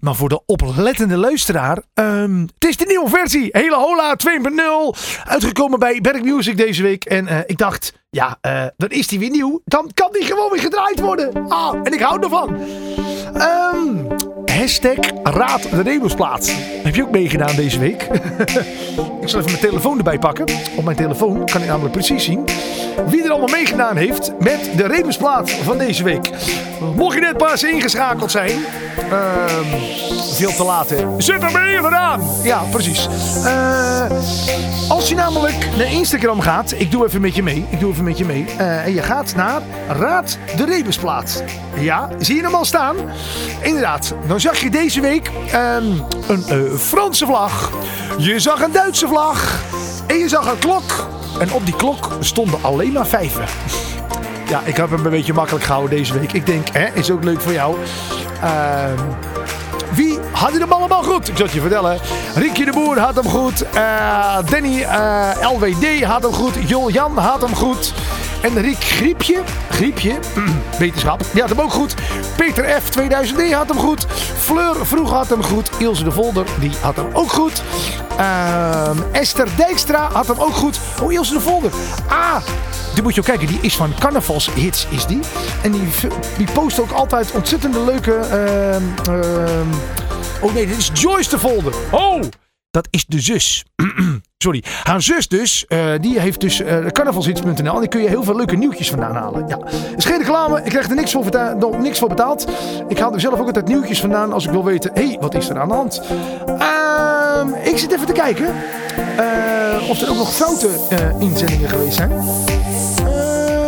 maar 0.00 0.14
voor 0.14 0.28
de 0.28 0.40
oplettende 0.46 1.16
luisteraar, 1.16 1.82
ehm, 1.94 2.40
het 2.40 2.64
is 2.68 2.76
de 2.76 2.84
nieuwe 2.86 3.08
versie. 3.08 3.48
Hele 3.50 3.74
Hola 3.74 4.16
2.0. 4.16 4.94
Uitgekomen 5.24 5.78
bij 5.78 6.00
Berg 6.00 6.22
Music 6.22 6.56
deze 6.56 6.82
week. 6.82 7.04
En 7.04 7.26
eh, 7.26 7.38
ik 7.46 7.58
dacht, 7.58 7.92
ja, 8.10 8.38
eh, 8.40 8.64
dan 8.76 8.88
is 8.88 9.06
die 9.06 9.18
weer 9.18 9.30
nieuw. 9.30 9.60
Dan 9.64 9.90
kan 9.94 10.08
die 10.12 10.24
gewoon 10.24 10.50
weer 10.50 10.60
gedraaid 10.60 11.00
worden. 11.00 11.48
Ah, 11.48 11.74
en 11.82 11.92
ik 11.92 12.00
hou 12.00 12.22
ervan. 12.22 12.56
Ehm 13.34 14.27
hashtag 14.58 14.96
Raad 15.22 15.68
de. 15.70 16.50
Heb 16.82 16.94
je 16.94 17.02
ook 17.02 17.10
meegedaan 17.10 17.56
deze 17.56 17.78
week? 17.78 18.02
ik 19.22 19.28
zal 19.28 19.40
even 19.40 19.50
mijn 19.50 19.58
telefoon 19.58 19.98
erbij 19.98 20.18
pakken. 20.18 20.46
Op 20.76 20.84
mijn 20.84 20.96
telefoon 20.96 21.46
kan 21.46 21.60
ik 21.60 21.66
namelijk 21.66 21.92
precies 21.92 22.24
zien 22.24 22.44
wie 23.06 23.24
er 23.24 23.30
allemaal 23.30 23.48
meegedaan 23.48 23.96
heeft 23.96 24.32
met 24.38 24.70
de 24.76 24.86
Rebelsplaats 24.86 25.52
van 25.52 25.78
deze 25.78 26.04
week. 26.04 26.30
Mocht 26.94 27.14
je 27.14 27.20
net 27.20 27.36
pas 27.36 27.62
ingeschakeld 27.62 28.30
zijn, 28.30 28.50
ehm, 29.10 29.64
veel 30.32 30.52
te 30.52 30.64
laat 30.64 30.90
hè. 30.90 31.04
Zet 31.18 31.42
hem 31.42 31.56
even 31.56 31.96
aan. 31.96 32.22
Ja, 32.42 32.62
precies. 32.70 33.08
Eh, 33.44 34.10
als 34.88 35.08
je 35.08 35.14
namelijk 35.14 35.68
naar 35.76 35.92
Instagram 35.92 36.40
gaat, 36.40 36.74
ik 36.76 36.90
doe 36.90 37.06
even 37.06 37.20
met 37.20 37.34
je 37.34 37.42
mee. 37.42 37.66
Ik 37.70 37.80
doe 37.80 37.92
even 37.92 38.04
met 38.04 38.18
je 38.18 38.24
mee. 38.24 38.46
Eh, 38.58 38.84
en 38.84 38.94
je 38.94 39.02
gaat 39.02 39.34
naar 39.36 39.60
Raad 39.88 40.38
de 40.56 40.64
Rebusplaat. 40.64 41.42
Ja, 41.74 42.08
zie 42.18 42.36
je 42.36 42.42
hem 42.42 42.54
al 42.54 42.64
staan? 42.64 42.96
Inderdaad. 43.62 44.14
Dan 44.26 44.40
zag 44.54 44.60
je 44.60 44.70
deze 44.70 45.00
week 45.00 45.30
ehm, 45.50 45.84
een 46.28 46.44
eh, 46.48 46.78
Franse 46.78 47.26
vlag. 47.26 47.72
Je 48.18 48.40
zag 48.40 48.62
een 48.62 48.72
Duitse 48.72 49.08
vlag. 49.08 49.62
En 50.06 50.16
je 50.16 50.28
zag 50.28 50.50
een 50.50 50.58
klok. 50.58 51.08
En 51.40 51.52
op 51.52 51.64
die 51.64 51.76
klok 51.76 52.16
stonden 52.20 52.58
alleen 52.62 52.92
maar 52.92 53.06
vijven. 53.06 53.44
Ja, 54.48 54.60
ik 54.64 54.76
heb 54.76 54.90
hem 54.90 55.04
een 55.04 55.10
beetje 55.10 55.32
makkelijk 55.32 55.64
gehouden 55.64 55.96
deze 55.96 56.18
week. 56.18 56.32
Ik 56.32 56.46
denk, 56.46 56.68
hè, 56.68 56.86
is 56.94 57.10
ook 57.10 57.24
leuk 57.24 57.40
voor 57.40 57.52
jou. 57.52 57.76
Ehm 58.42 58.98
wie 59.98 60.18
had 60.32 60.52
hem 60.52 60.72
allemaal 60.72 61.02
goed? 61.02 61.28
Ik 61.28 61.36
zal 61.36 61.46
je 61.52 61.60
vertellen. 61.60 61.98
Riekje 62.34 62.64
de 62.64 62.70
Boer 62.70 62.98
had 62.98 63.14
hem 63.14 63.28
goed. 63.28 63.62
Eh, 63.62 64.38
Danny 64.50 64.82
eh, 64.82 65.30
LWD 65.52 66.02
had 66.04 66.22
hem 66.22 66.32
goed. 66.32 66.54
Jol-Jan 66.66 67.18
had 67.18 67.40
hem 67.40 67.54
goed. 67.54 67.92
En 68.42 68.74
Griepje, 68.78 69.42
Griepje, 69.70 70.18
wetenschap, 70.78 71.20
die 71.32 71.40
had 71.40 71.50
hem 71.50 71.60
ook 71.60 71.72
goed. 71.72 71.94
Peter 72.36 72.80
F. 72.80 72.90
2009 72.90 73.56
had 73.56 73.68
hem 73.68 73.78
goed. 73.78 74.06
Fleur 74.36 74.86
Vroeg 74.86 75.10
had 75.10 75.28
hem 75.28 75.42
goed. 75.42 75.70
Ilse 75.78 76.04
de 76.04 76.12
Volder, 76.12 76.46
die 76.60 76.70
had 76.80 76.96
hem 76.96 77.06
ook 77.12 77.32
goed. 77.32 77.62
Ehm, 78.16 78.96
Esther 79.12 79.48
Dijkstra 79.56 80.08
had 80.12 80.26
hem 80.26 80.38
ook 80.38 80.54
goed. 80.54 80.78
Oh, 81.02 81.12
Ilse 81.12 81.32
de 81.32 81.40
Volder. 81.40 81.70
Ah, 82.08 82.42
die 82.94 83.02
moet 83.02 83.14
je 83.14 83.20
ook 83.20 83.26
kijken. 83.26 83.46
Die 83.46 83.58
is 83.60 83.76
van 83.76 83.92
carnavalshits, 83.98 84.86
is 84.90 85.06
die. 85.06 85.20
En 85.62 85.70
die, 85.72 85.88
die 86.36 86.52
post 86.52 86.80
ook 86.80 86.90
altijd 86.90 87.30
ontzettende 87.30 87.80
leuke... 87.84 88.14
ehm, 88.14 88.82
ehm, 89.14 89.68
oh 90.40 90.54
nee, 90.54 90.66
dit 90.66 90.76
is 90.76 90.90
Joyce 90.92 91.30
de 91.30 91.38
Volder. 91.38 91.72
Oh, 91.90 92.22
dat 92.70 92.86
is 92.90 93.04
de 93.06 93.20
zus. 93.20 93.64
Sorry. 94.44 94.64
Haar 94.82 95.02
zus 95.02 95.28
dus, 95.28 95.66
eh, 95.66 95.86
die 96.00 96.20
heeft 96.20 96.40
dus 96.40 96.60
uh, 96.60 96.86
carnavalshits.nl. 96.86 97.54
En 97.56 97.64
daar 97.64 97.88
kun 97.88 98.02
je 98.02 98.08
heel 98.08 98.22
veel 98.22 98.36
leuke 98.36 98.56
nieuwtjes 98.56 98.90
vandaan 98.90 99.14
halen. 99.14 99.48
Ja. 99.48 99.58
Is 99.96 100.04
geen 100.04 100.18
reclame. 100.18 100.58
Ik 100.64 100.70
krijg 100.70 100.88
er 100.88 100.94
niks 100.94 101.12
voor, 101.12 101.24
beta- 101.24 101.52
nog 101.54 101.78
niks 101.78 101.98
voor 101.98 102.08
betaald. 102.08 102.46
Ik 102.88 102.98
haal 102.98 103.12
er 103.14 103.20
zelf 103.20 103.40
ook 103.40 103.46
altijd 103.46 103.66
nieuwtjes 103.68 104.00
vandaan 104.00 104.32
als 104.32 104.44
ik 104.44 104.50
wil 104.50 104.64
weten... 104.64 104.90
Hé, 104.94 105.06
hey, 105.06 105.16
wat 105.20 105.34
is 105.34 105.48
er 105.48 105.58
aan 105.60 105.68
de 105.68 105.74
hand? 105.74 106.02
Ehm, 106.58 107.48
ik 107.64 107.78
zit 107.78 107.92
even 107.92 108.06
te 108.06 108.12
kijken. 108.12 108.46
eh, 109.16 109.88
of 109.90 110.00
er 110.00 110.10
ook 110.10 110.16
nog 110.16 110.34
foute 110.34 110.68
eh, 110.90 111.20
inzendingen 111.20 111.68
geweest 111.68 111.96
zijn. 111.96 112.10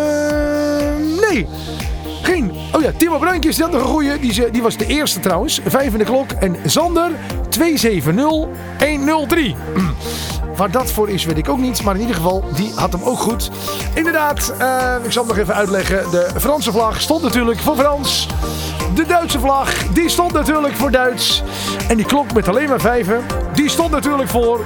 Ehm, 0.01 1.21
nee. 1.31 1.47
Geen 2.71 2.81
goeie. 2.81 2.97
Timo 2.97 3.19
Bruinkjes, 3.19 3.61
had 3.61 3.71
nog 3.71 3.81
een 3.81 3.89
goeie. 3.89 4.19
Die, 4.19 4.51
die 4.51 4.63
was 4.63 4.77
de 4.77 4.87
eerste 4.87 5.21
trouwens. 5.21 5.61
Vijf 5.67 5.93
in 5.93 5.99
de 5.99 6.05
klok. 6.05 6.31
En 6.31 6.57
Zander 6.65 7.11
270103. 7.49 9.57
Waar 10.57 10.71
dat 10.71 10.91
voor 10.91 11.09
is, 11.09 11.25
weet 11.25 11.39
ik 11.39 11.49
ook 11.49 11.59
niet. 11.59 11.83
Maar 11.83 11.95
in 11.95 12.01
ieder 12.01 12.17
geval, 12.17 12.45
die 12.55 12.73
had 12.75 12.93
hem 12.93 13.03
ook 13.03 13.19
goed. 13.19 13.51
Inderdaad, 13.95 14.53
eh, 14.59 14.95
ik 15.03 15.13
zal 15.13 15.23
het 15.23 15.33
nog 15.33 15.43
even 15.43 15.55
uitleggen. 15.55 16.11
De 16.11 16.31
Franse 16.39 16.73
vlag 16.73 17.01
stond 17.01 17.23
natuurlijk 17.23 17.59
voor 17.59 17.77
Frans. 17.77 18.29
De 18.95 19.07
Duitse 19.07 19.41
vlag, 19.41 19.87
die 19.87 20.09
stond 20.09 20.33
natuurlijk 20.33 20.75
voor 20.75 20.91
Duits. 20.91 21.43
En 21.89 21.97
die 21.97 22.07
klok 22.07 22.33
met 22.33 22.49
alleen 22.49 22.69
maar 22.69 22.81
vijven, 22.81 23.25
die 23.55 23.69
stond 23.69 23.91
natuurlijk 23.91 24.29
voor 24.29 24.61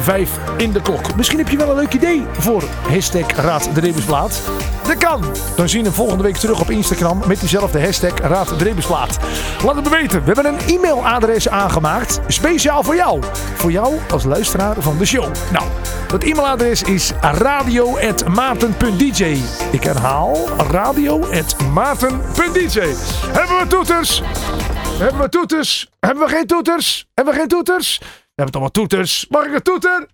vijf 0.00 0.30
in 0.56 0.72
de 0.72 0.82
klok. 0.82 1.14
Misschien 1.16 1.38
heb 1.38 1.48
je 1.48 1.56
wel 1.56 1.70
een 1.70 1.76
leuk 1.76 1.94
idee 1.94 2.22
voor 2.32 2.62
hashtag 2.88 3.32
Raad 3.32 3.68
de 3.74 3.80
Rebusplaat. 3.80 4.40
Dat 4.90 4.98
kan. 4.98 5.24
Dan 5.56 5.68
zien 5.68 5.84
we 5.84 5.92
volgende 5.92 6.22
week 6.22 6.36
terug 6.36 6.60
op 6.60 6.70
Instagram 6.70 7.22
met 7.26 7.40
diezelfde 7.40 7.84
hashtag 7.84 8.18
Raad. 8.18 8.50
Laat 9.64 9.74
het 9.74 9.84
me 9.84 9.90
weten. 9.90 10.24
We 10.24 10.32
hebben 10.32 10.46
een 10.46 10.58
e-mailadres 10.66 11.48
aangemaakt. 11.48 12.20
Speciaal 12.26 12.82
voor 12.82 12.94
jou. 12.94 13.22
Voor 13.54 13.70
jou 13.70 13.98
als 14.10 14.24
luisteraar 14.24 14.76
van 14.78 14.98
de 14.98 15.04
show. 15.04 15.34
Nou, 15.52 15.64
dat 16.08 16.22
e-mailadres 16.22 16.82
is 16.82 17.12
radio.maarten.dj. 17.20 19.38
Ik 19.70 19.82
herhaal 19.82 20.48
radio.maarten.dj. 20.70 22.94
Hebben 23.32 23.58
we 23.58 23.64
toeters? 23.68 24.22
Hebben 24.98 25.22
we 25.22 25.28
toeters? 25.28 25.90
Hebben 26.00 26.24
we 26.24 26.30
geen 26.30 26.46
toeters? 26.46 27.06
Hebben 27.14 27.34
we 27.34 27.40
geen 27.40 27.48
toeters? 27.48 27.98
We 27.98 28.06
hebben 28.34 28.52
toch 28.52 28.62
wel 28.62 28.70
toeters. 28.70 29.26
Mag 29.28 29.44
ik 29.44 29.54
een 29.54 29.62
toeter? 29.62 30.06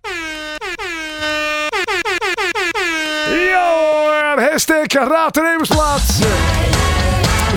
Ja, 4.37 4.49
hashtag 4.51 4.93
Raad 4.93 5.33
de 5.33 5.41
Rebusplaat. 5.41 6.01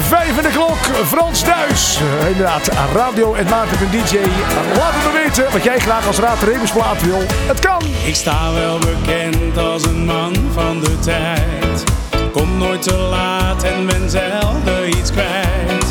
Vijf 0.08 0.36
in 0.36 0.42
de 0.42 0.48
klok, 0.48 1.06
Frans 1.06 1.42
thuis. 1.42 1.98
Eh, 2.20 2.28
inderdaad, 2.28 2.70
radio 2.94 3.34
en 3.34 3.46
DJ. 3.90 4.16
Laat 4.76 4.92
het 4.92 5.12
me 5.12 5.20
weten 5.24 5.52
wat 5.52 5.64
jij 5.64 5.78
graag 5.78 6.06
als 6.06 6.18
Raad 6.18 6.40
de 6.40 6.46
Rebusplaat 6.46 7.02
wil. 7.02 7.22
Het 7.46 7.60
kan. 7.60 7.82
Ik 8.04 8.14
sta 8.14 8.52
wel 8.52 8.78
bekend 8.78 9.58
als 9.58 9.84
een 9.84 10.04
man 10.04 10.34
van 10.52 10.80
de 10.80 10.98
tijd. 10.98 11.84
Kom 12.32 12.58
nooit 12.58 12.82
te 12.82 12.96
laat 12.96 13.62
en 13.62 13.86
ben 13.86 14.10
zelden 14.10 14.88
iets 14.88 15.10
kwijt. 15.10 15.84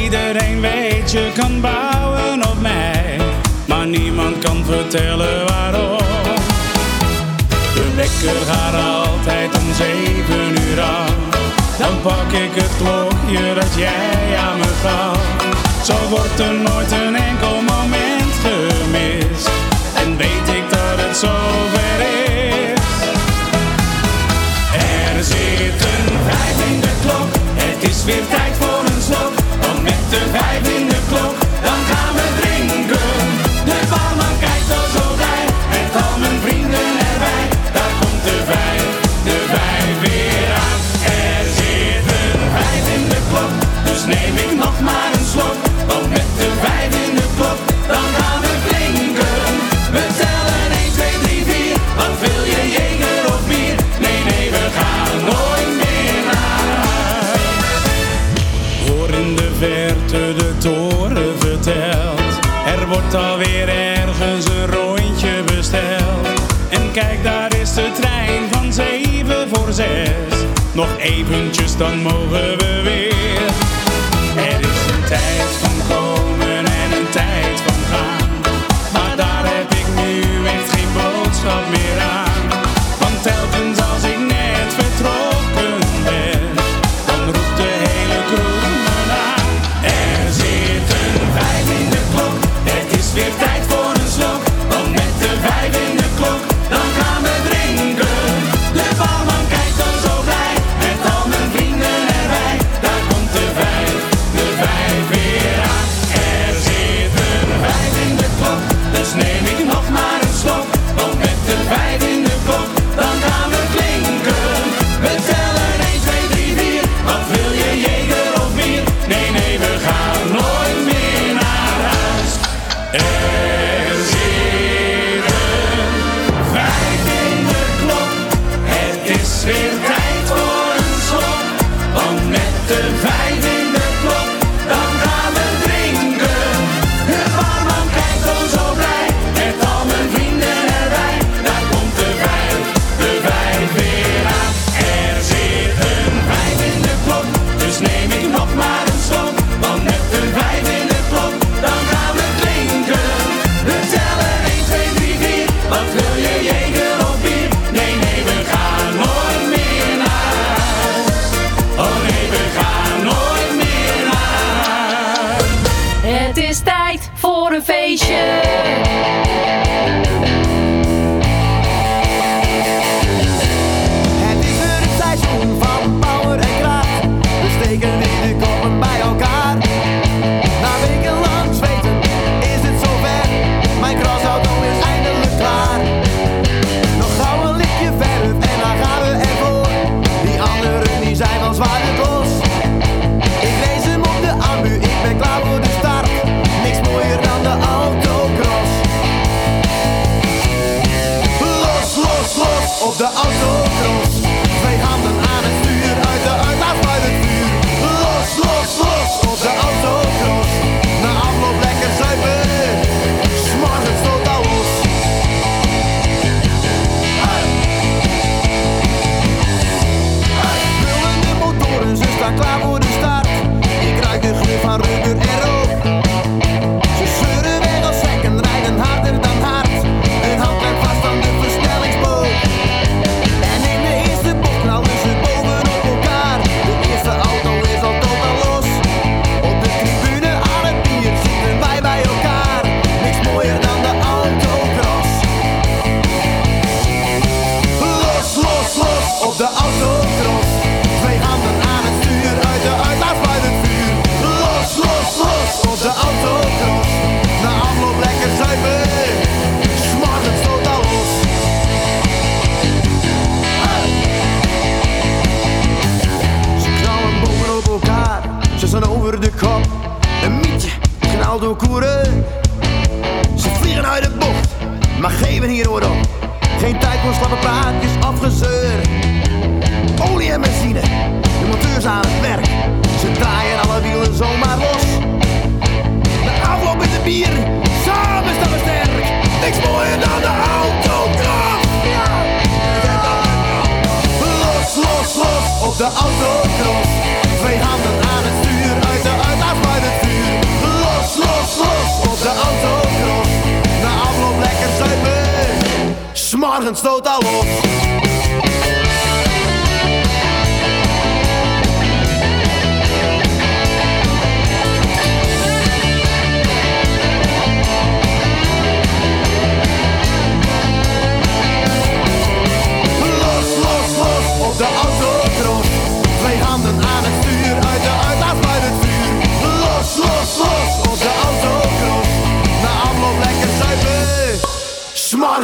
Iedereen 0.00 0.60
weet 0.60 1.10
je 1.10 1.32
kan 1.38 1.60
bouwen 1.60 2.48
op 2.48 2.60
mij, 2.60 3.20
maar 3.66 3.86
niemand 3.86 4.38
kan 4.38 4.64
vertellen 4.64 5.46
waarom. 5.46 6.33
De 7.94 8.00
wekker 8.00 8.46
gaat 8.46 8.74
altijd 8.74 9.58
om 9.58 9.74
zeven 9.74 10.62
uur 10.62 10.80
aan. 10.80 11.14
Dan 11.78 12.00
pak 12.02 12.32
ik 12.32 12.50
het 12.54 12.70
klokje 12.76 13.54
dat 13.54 13.74
jij 13.76 14.36
aan 14.38 14.58
me 14.58 14.72
gaf. 14.82 15.18
Zo 15.84 15.94
wordt 16.08 16.40
er 16.40 16.54
nooit 16.54 16.92
een 16.92 17.16
enkel 17.16 17.54
moment 17.54 18.32
gemist. 18.44 19.50
En 19.94 20.16
weet 20.16 20.48
ik 20.58 20.70
dat 20.70 20.96
het 21.04 21.16
zover 21.16 21.98
is. 22.24 22.80
Er 24.72 25.24
zit 25.24 25.80
een 25.92 26.08
vijf 26.28 26.70
in 26.70 26.80
de 26.80 26.94
klok. 27.02 27.30
Het 27.54 27.90
is 27.90 28.04
weer 28.04 28.26
tijd 28.30 28.54
voor 28.58 28.73
Nog 70.84 70.98
eventjes, 70.98 71.76
dan 71.76 71.98
mogen 72.02 72.58
we 72.58 72.80
weer. 72.84 73.03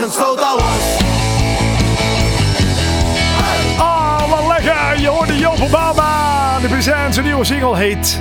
S'morgens 0.01 0.15
stoot 0.15 0.41
al 0.41 0.57
los. 0.57 0.99
Ah, 3.79 4.31
wat 4.31 4.47
lekker. 4.47 5.01
Je 5.01 5.09
hoorde 5.09 5.39
Joop 5.39 5.61
Obama. 5.61 6.61
De 6.61 6.69
present, 6.69 7.15
zijn 7.15 7.27
nieuwe 7.27 7.45
single 7.45 7.77
heet... 7.77 8.13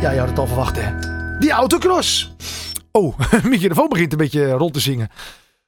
Ja, 0.00 0.10
je 0.10 0.18
had 0.18 0.28
het 0.28 0.38
al 0.38 0.46
verwacht, 0.46 0.76
hè. 0.80 0.98
Die 1.38 1.50
autocross. 1.50 2.34
Oh, 2.92 3.18
mijn 3.30 3.48
microfoon 3.48 3.88
begint 3.88 4.12
een 4.12 4.18
beetje 4.18 4.50
rond 4.50 4.72
te 4.72 4.80
zingen. 4.80 5.08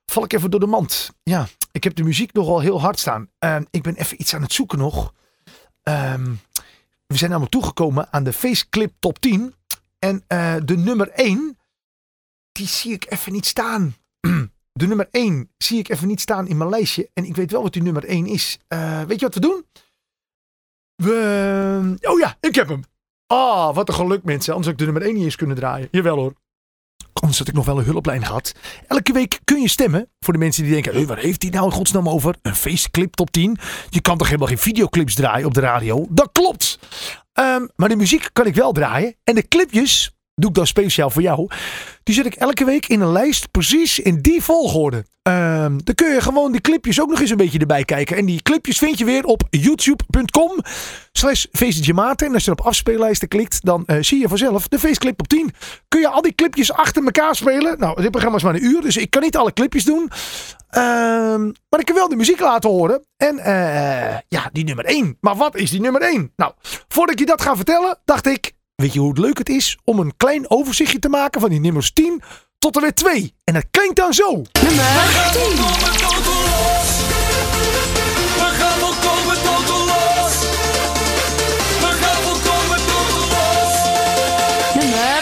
Val 0.06 0.24
ik 0.24 0.32
even 0.32 0.50
door 0.50 0.60
de 0.60 0.66
mand. 0.66 1.10
Ja, 1.22 1.46
ik 1.72 1.84
heb 1.84 1.94
de 1.94 2.02
muziek 2.02 2.32
nogal 2.32 2.60
heel 2.60 2.80
hard 2.80 2.98
staan. 2.98 3.28
Ik 3.70 3.82
ben 3.82 3.94
even 3.94 4.20
iets 4.20 4.34
aan 4.34 4.42
het 4.42 4.52
zoeken 4.52 4.78
nog. 4.78 5.12
Ehm, 5.82 6.32
we 7.06 7.16
zijn 7.16 7.30
namelijk 7.30 7.54
toegekomen 7.54 8.08
aan 8.10 8.24
de 8.24 8.32
Faceclip 8.32 8.92
Top 8.98 9.18
10. 9.18 9.54
En 9.98 10.24
eh, 10.26 10.54
de 10.64 10.76
nummer 10.76 11.10
1, 11.10 11.58
die 12.52 12.66
zie 12.66 12.92
ik 12.92 13.06
even 13.08 13.32
niet 13.32 13.46
staan. 13.46 13.96
De 14.76 14.86
nummer 14.86 15.08
1 15.10 15.50
zie 15.58 15.78
ik 15.78 15.88
even 15.88 16.08
niet 16.08 16.20
staan 16.20 16.48
in 16.48 16.56
mijn 16.56 16.70
lijstje. 16.70 17.10
En 17.14 17.24
ik 17.24 17.36
weet 17.36 17.50
wel 17.50 17.62
wat 17.62 17.72
die 17.72 17.82
nummer 17.82 18.04
1 18.04 18.26
is. 18.26 18.58
Eh, 18.68 19.02
weet 19.02 19.20
je 19.20 19.26
wat 19.26 19.34
we 19.34 19.40
doen? 19.40 19.64
We... 20.96 21.96
Oh 22.00 22.18
ja, 22.18 22.36
ik 22.40 22.54
heb 22.54 22.68
hem. 22.68 22.82
Ah, 23.26 23.74
wat 23.74 23.88
een 23.88 23.94
geluk 23.94 24.24
mensen. 24.24 24.54
Anders 24.54 24.72
had 24.72 24.80
ik 24.80 24.86
de 24.86 24.92
nummer 24.92 25.02
1 25.02 25.14
niet 25.14 25.24
eens 25.24 25.36
kunnen 25.36 25.56
draaien. 25.56 25.88
Jawel 25.90 26.16
hoor. 26.16 26.34
Anders 27.12 27.38
had 27.38 27.48
ik 27.48 27.54
nog 27.54 27.64
wel 27.64 27.78
een 27.78 27.84
hulplijn 27.84 28.24
gehad. 28.24 28.52
Elke 28.86 29.12
week 29.12 29.40
kun 29.44 29.60
je 29.60 29.68
stemmen. 29.68 30.10
Voor 30.18 30.32
de 30.32 30.38
mensen 30.38 30.62
die 30.62 30.72
denken, 30.72 30.94
hey, 30.94 31.06
waar 31.06 31.18
heeft 31.18 31.42
hij 31.42 31.50
nou 31.50 31.64
in 31.64 31.72
godsnaam 31.72 32.08
over? 32.08 32.36
Een 32.42 32.54
faceclip 32.54 33.14
top 33.14 33.30
10. 33.30 33.58
Je 33.90 34.00
kan 34.00 34.18
toch 34.18 34.26
helemaal 34.26 34.48
geen 34.48 34.58
videoclips 34.58 35.14
draaien 35.14 35.46
op 35.46 35.54
de 35.54 35.60
radio? 35.60 36.06
Dat 36.10 36.28
klopt. 36.32 36.78
Ehm, 37.32 37.66
maar 37.76 37.88
de 37.88 37.96
muziek 37.96 38.28
kan 38.32 38.46
ik 38.46 38.54
wel 38.54 38.72
draaien. 38.72 39.16
En 39.24 39.34
de 39.34 39.48
clipjes 39.48 40.15
doe 40.40 40.48
ik 40.48 40.56
dan 40.56 40.66
speciaal 40.66 41.10
voor 41.10 41.22
jou. 41.22 41.48
Die 42.02 42.14
zet 42.14 42.26
ik 42.26 42.34
elke 42.34 42.64
week 42.64 42.86
in 42.86 43.00
een 43.00 43.12
lijst 43.12 43.50
precies 43.50 43.98
in 43.98 44.20
die 44.20 44.42
volgorde. 44.42 45.04
Ehm, 45.22 45.78
dan 45.84 45.94
kun 45.94 46.12
je 46.12 46.20
gewoon 46.20 46.52
die 46.52 46.60
clipjes 46.60 47.00
ook 47.00 47.08
nog 47.08 47.20
eens 47.20 47.30
een 47.30 47.36
beetje 47.36 47.58
erbij 47.58 47.84
kijken. 47.84 48.16
En 48.16 48.26
die 48.26 48.42
clipjes 48.42 48.78
vind 48.78 48.98
je 48.98 49.04
weer 49.04 49.24
op 49.24 49.42
youtube.com 49.50 50.52
slash. 51.12 51.44
En 52.16 52.34
als 52.34 52.44
je 52.44 52.50
op 52.50 52.60
afspeellijsten 52.60 53.28
klikt, 53.28 53.64
dan 53.64 53.82
eh, 53.86 53.96
zie 54.00 54.20
je 54.20 54.28
vanzelf 54.28 54.68
de 54.68 54.78
feestclip 54.78 55.20
op 55.20 55.28
10. 55.28 55.52
Kun 55.88 56.00
je 56.00 56.08
al 56.08 56.22
die 56.22 56.34
clipjes 56.34 56.72
achter 56.72 57.04
elkaar 57.04 57.34
spelen. 57.34 57.78
Nou, 57.78 58.00
dit 58.00 58.10
programma 58.10 58.36
is 58.36 58.42
maar 58.42 58.54
een 58.54 58.64
uur, 58.64 58.80
dus 58.80 58.96
ik 58.96 59.10
kan 59.10 59.22
niet 59.22 59.36
alle 59.36 59.52
clipjes 59.52 59.84
doen. 59.84 60.10
Ehm, 60.68 61.44
maar 61.44 61.80
ik 61.80 61.86
kan 61.86 61.94
wel 61.94 62.08
de 62.08 62.16
muziek 62.16 62.40
laten 62.40 62.70
horen. 62.70 63.04
En 63.16 63.38
eh, 63.38 64.18
ja, 64.28 64.50
die 64.52 64.64
nummer 64.64 64.84
1. 64.84 65.16
Maar 65.20 65.36
wat 65.36 65.56
is 65.56 65.70
die 65.70 65.80
nummer 65.80 66.02
1? 66.02 66.32
Nou, 66.36 66.52
voordat 66.88 67.14
ik 67.14 67.20
je 67.20 67.26
dat 67.26 67.42
ga 67.42 67.56
vertellen, 67.56 67.98
dacht 68.04 68.26
ik... 68.26 68.55
Weet 68.82 68.92
je 68.92 68.98
hoe 68.98 69.08
het 69.08 69.18
leuk 69.18 69.38
het 69.38 69.48
is 69.48 69.78
om 69.84 69.98
een 69.98 70.16
klein 70.16 70.50
overzichtje 70.50 70.98
te 70.98 71.08
maken 71.08 71.40
van 71.40 71.50
die 71.50 71.60
nummers 71.60 71.92
10 71.92 72.22
tot 72.58 72.76
en 72.76 72.82
met 72.82 72.96
2? 72.96 73.34
En 73.44 73.54
dat 73.54 73.64
klinkt 73.70 73.96
dan 73.96 74.14
zo. 74.14 74.30
Nummer 74.32 74.44
10. 74.52 75.42
We 78.36 78.48
gaan 78.58 78.78
volkomen 78.78 79.36
totaal 79.42 79.86
los. 79.86 80.38
We 81.80 81.90
gaan 82.00 82.22
volkomen 82.22 82.78
totaal 82.86 83.26
los. 83.34 83.74
Nummer 84.74 85.20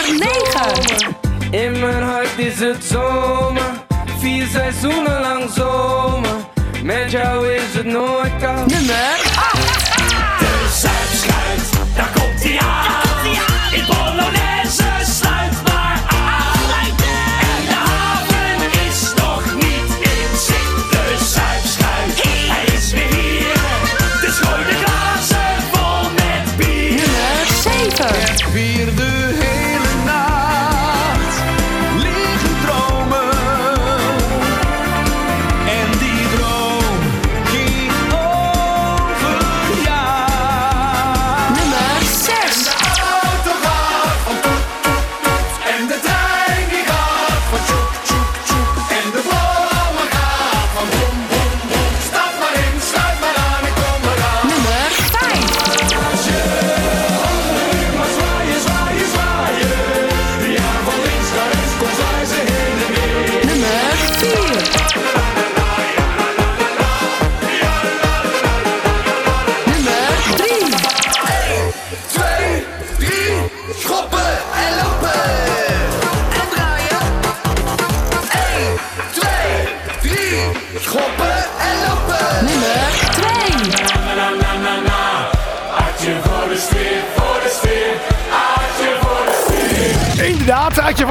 9. 1.50 1.64
In 1.64 1.80
mijn 1.80 2.02
hart 2.02 2.38
is 2.38 2.58
het 2.58 2.84
zomer, 2.84 3.84
vier 4.18 4.46
seizoenen 4.46 5.20
lang 5.20 5.50
zomer. 5.50 6.36
Met 6.82 7.10
jou 7.10 7.48
is 7.48 7.74
het 7.74 7.86
nooit 7.86 8.36
koud. 8.40 8.66
Nummer 8.66 9.32
8. 9.36 9.53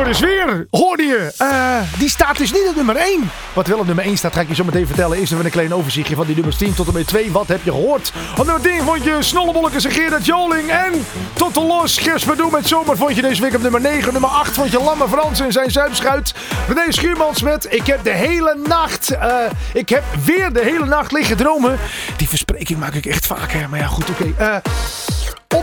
Voor 0.03 0.11
de 0.11 0.17
sfeer. 0.17 0.67
Hoorde 0.69 1.03
je. 1.03 1.33
Eh, 1.37 1.99
die 1.99 2.09
staat 2.09 2.37
dus 2.37 2.51
niet 2.51 2.67
op 2.69 2.75
nummer 2.75 2.95
1. 2.95 3.31
Wat 3.53 3.67
wel 3.67 3.79
op 3.79 3.85
nummer 3.85 4.05
1 4.05 4.17
staat, 4.17 4.33
ga 4.33 4.41
ik 4.41 4.47
je 4.47 4.55
zo 4.55 4.63
meteen 4.63 4.87
vertellen. 4.87 5.17
Is 5.17 5.31
er 5.31 5.45
een 5.45 5.51
klein 5.51 5.73
overzichtje 5.73 6.15
van 6.15 6.25
die 6.25 6.35
nummers 6.35 6.57
10 6.57 6.73
tot 6.73 6.87
en 6.87 6.93
met 6.93 7.07
2. 7.07 7.31
Wat 7.31 7.47
heb 7.47 7.63
je 7.63 7.71
gehoord? 7.71 8.11
Op 8.37 8.45
nummer 8.45 8.61
10 8.61 8.81
vond 8.81 9.03
je 9.03 9.17
Snollebollekes 9.19 9.85
en 9.85 9.91
Gerard 9.91 10.25
Joling. 10.25 10.69
En 10.69 11.05
tot 11.33 11.53
de 11.53 11.61
los, 11.61 11.97
Gers 11.97 12.23
Doe 12.23 12.51
met 12.51 12.67
Zomer 12.67 12.97
vond 12.97 13.15
je 13.15 13.21
deze 13.21 13.41
week 13.41 13.55
op 13.55 13.61
nummer 13.61 13.81
9. 13.81 14.11
Nummer 14.11 14.29
8 14.29 14.53
vond 14.53 14.71
je 14.71 14.79
Lamme 14.79 15.07
Frans 15.07 15.39
en 15.39 15.51
zijn 15.51 15.71
zuipschuit. 15.71 16.33
René 16.67 16.91
Schuurmans 16.91 17.41
met 17.41 17.67
Ik 17.69 17.87
heb 17.87 18.03
de 18.03 18.13
hele 18.13 18.57
nacht... 18.67 19.09
eh, 19.09 19.35
ik 19.73 19.89
heb 19.89 20.03
weer 20.25 20.53
de 20.53 20.61
hele 20.63 20.85
nacht 20.85 21.11
liggen 21.11 21.37
dromen. 21.37 21.79
Die 22.17 22.29
verspreking 22.29 22.79
maak 22.79 22.93
ik 22.93 23.05
echt 23.05 23.25
vaak. 23.25 23.69
Maar 23.69 23.79
ja, 23.79 23.87
goed, 23.87 24.09
oké. 24.09 24.33
Eh, 24.37 24.55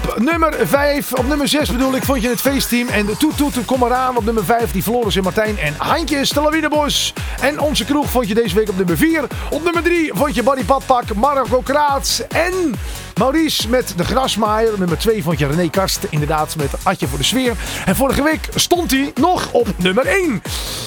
op 0.08 0.18
nummer 0.18 0.54
5, 0.66 1.12
op 1.12 1.26
nummer 1.26 1.48
6 1.48 1.70
bedoel 1.70 1.94
ik, 1.94 2.04
vond 2.04 2.22
je 2.22 2.28
het 2.28 2.40
feestteam. 2.40 2.88
En 2.88 3.06
de 3.06 3.16
Toet 3.16 3.36
Toet, 3.36 3.64
kom 3.64 3.82
eraan. 3.82 4.16
Op 4.16 4.24
nummer 4.24 4.44
5, 4.44 4.72
die 4.72 4.82
Floris 4.82 5.16
en 5.16 5.22
Martijn. 5.22 5.58
En 5.58 5.74
Handjes, 5.76 6.30
de 6.30 6.40
Lawinebos. 6.40 7.12
En 7.40 7.60
onze 7.60 7.84
kroeg 7.84 8.10
vond 8.10 8.28
je 8.28 8.34
deze 8.34 8.54
week 8.54 8.68
op 8.68 8.76
nummer 8.76 8.96
4. 8.96 9.24
Op 9.50 9.64
nummer 9.64 9.82
3 9.82 10.10
vond 10.14 10.34
je 10.34 10.42
Barry 10.42 10.64
Padpak, 10.64 11.14
Marco 11.14 11.60
Kraats. 11.60 12.26
En 12.28 12.74
Maurice 13.16 13.68
met 13.68 13.92
de 13.96 14.04
grasmaaier. 14.04 14.72
Nummer 14.78 14.98
2 14.98 15.22
vond 15.22 15.38
je 15.38 15.46
René 15.46 15.70
Karst. 15.70 16.06
Inderdaad, 16.10 16.56
met 16.56 16.70
Atje 16.82 17.06
voor 17.06 17.18
de 17.18 17.24
sfeer. 17.24 17.56
En 17.84 17.96
vorige 17.96 18.22
week 18.22 18.48
stond 18.54 18.90
hij 18.90 19.12
nog 19.14 19.52
op 19.52 19.68
nummer 19.76 20.06
1. 20.06 20.42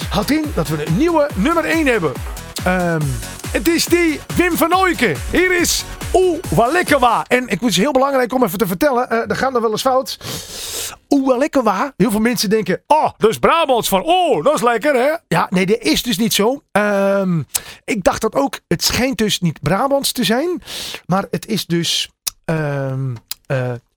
Houdt 0.10 0.32
in 0.32 0.46
dat 0.56 0.68
we 0.68 0.86
een 0.86 0.98
nieuwe 0.98 1.30
nummer 1.36 1.66
1 1.66 1.88
hebben. 1.88 2.12
Ehm, 2.64 3.02
het 3.52 3.68
is 3.68 3.86
die 3.86 4.20
Wim 4.36 4.58
van 4.58 4.76
Ooyken. 4.76 5.16
Hier 5.32 5.60
is 5.60 5.84
Oeh, 6.14 6.40
wat 6.50 6.72
lekker 6.72 7.00
wa. 7.00 7.26
En 7.28 7.48
ik 7.48 7.62
moet 7.62 7.76
heel 7.76 7.92
belangrijk 7.92 8.34
om 8.34 8.44
even 8.44 8.58
te 8.58 8.68
vertellen. 8.68 9.10
eh 9.10 9.30
er 9.30 9.36
gaat 9.36 9.52
nog 9.52 9.62
wel 9.62 9.72
eens 9.72 9.82
fout. 9.82 10.18
Oeh, 11.10 11.28
wat 11.28 11.38
lekker 11.38 11.64
wa. 11.64 11.94
Heel 11.98 12.12
veel 12.12 12.20
mensen 12.20 12.50
denken. 12.50 12.84
Oh, 12.88 13.10
is 13.18 13.40
Brabants 13.40 13.90
van. 13.90 14.04
Oh, 14.04 14.44
dat 14.44 14.54
is 14.54 14.62
lekker 14.62 14.94
hè. 14.96 15.12
Ja, 15.28 15.48
nee, 15.50 15.66
dat 15.66 15.78
is 15.80 16.04
dus 16.04 16.18
niet 16.18 16.34
zo. 16.34 16.62
Ehm, 16.72 17.42
ik 17.86 18.04
dacht 18.04 18.22
dat 18.22 18.36
ook. 18.36 18.60
Het 18.68 18.84
schijnt 18.84 19.18
dus 19.18 19.40
niet 19.40 19.62
Brabants 19.62 20.12
te 20.12 20.24
zijn. 20.24 20.62
Maar 21.06 21.26
het 21.32 21.48
is 21.48 21.66
dus 21.66 22.10
eh, 22.46 22.94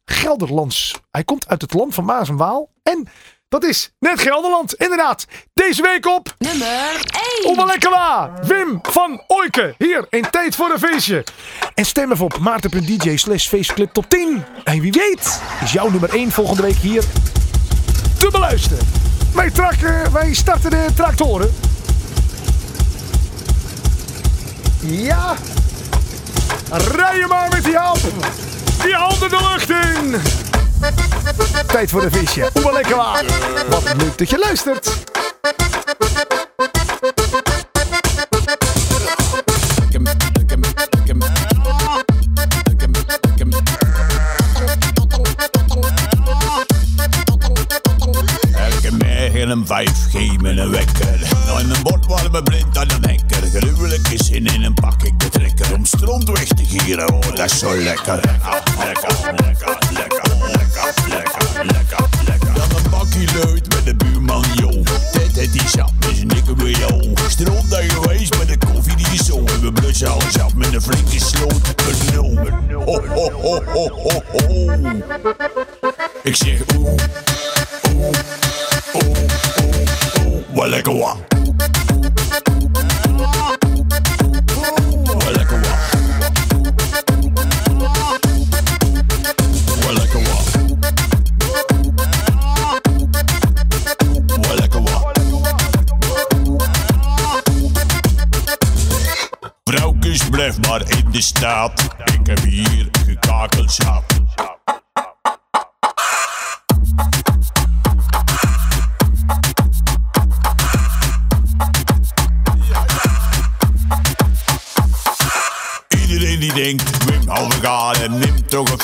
Gelderlands. 0.04 0.94
Hij 1.10 1.24
komt 1.24 1.48
uit 1.48 1.62
het 1.62 1.74
land 1.74 1.94
van 1.94 2.04
Maas 2.04 2.28
en 2.28 2.36
Waal. 2.36 2.68
En 2.82 3.08
dat 3.60 3.70
is 3.70 3.90
net 3.98 4.20
Gelderland. 4.20 4.74
Inderdaad. 4.74 5.26
Deze 5.54 5.82
week 5.82 6.06
op. 6.06 6.34
Nummer 6.38 6.68
1. 7.38 7.46
Oeh, 7.46 7.56
wat 7.56 7.66
lekker 7.66 7.90
wa. 7.90 8.32
Wim 8.42 8.78
van 8.82 9.22
Ooyken. 9.26 9.74
Hier 9.78 10.06
in 10.10 10.30
Tijd 10.30 10.54
voor 10.54 10.70
een 10.70 10.78
Feestje. 10.78 11.24
En 11.74 11.84
stem 11.84 12.12
even 12.12 12.24
op 12.24 12.38
maarten.dj 12.38 13.16
slash 13.16 13.48
feestclip 13.48 13.92
top 13.92 14.08
10. 14.08 14.44
En 14.64 14.80
wie 14.80 14.92
weet 14.92 15.40
is 15.62 15.72
jouw 15.72 15.90
nummer 15.90 16.14
1 16.14 16.30
volgende 16.30 16.62
week 16.62 16.76
hier 16.76 17.02
te 18.18 18.28
beluisteren. 18.30 18.78
Wij, 19.34 19.50
trakken, 19.50 20.12
wij 20.12 20.34
starten 20.34 20.70
de 20.70 20.86
tractoren. 20.94 21.54
Ja. 24.80 25.36
Rij 26.70 27.18
je 27.18 27.26
maar 27.28 27.48
met 27.50 27.64
die 27.64 27.76
hand. 27.76 28.00
Die 28.82 28.94
handen 28.94 29.28
de 29.30 29.48
lucht 29.50 29.70
in. 29.70 30.20
Tijd 31.66 31.90
voor 31.90 32.02
een 32.02 32.12
feestje. 32.12 32.50
Oeh, 32.56 32.72
lekker 32.72 32.96
wa. 32.96 33.22
Wat 33.68 33.82
leuk 33.96 34.18
dat 34.18 34.30
je 34.30 34.38
luistert. 34.38 35.14
Morgen 49.46 49.58
een 49.58 49.66
vijf, 49.66 50.12
me 50.40 50.50
een 50.50 50.70
wekker. 50.70 51.20
En 51.58 51.70
een 51.70 51.82
bord 51.82 52.06
warme 52.06 52.42
blind 52.42 52.78
aan 52.78 52.90
een 52.90 53.10
hekker. 53.10 53.60
Gruwelijke 53.60 54.24
zin 54.24 54.46
in 54.46 54.62
een 54.62 54.74
pak 54.74 55.02
ik 55.02 55.20
de 55.20 55.28
trekker. 55.28 55.74
Om 55.74 55.84
stront 55.84 56.28
weg 56.28 56.46
te 56.46 56.64
gieren, 56.64 57.12
oh 57.12 57.20
dat 57.20 57.50
is 57.50 57.58
zo 57.58 57.76
lekker. 57.76 58.14
Lekker, 58.14 58.62
lekker, 58.78 59.34
lekker, 59.36 59.78
lekker, 59.92 60.25
Ik 76.26 76.36
zeg 76.36 76.60
oeh, 76.78 76.94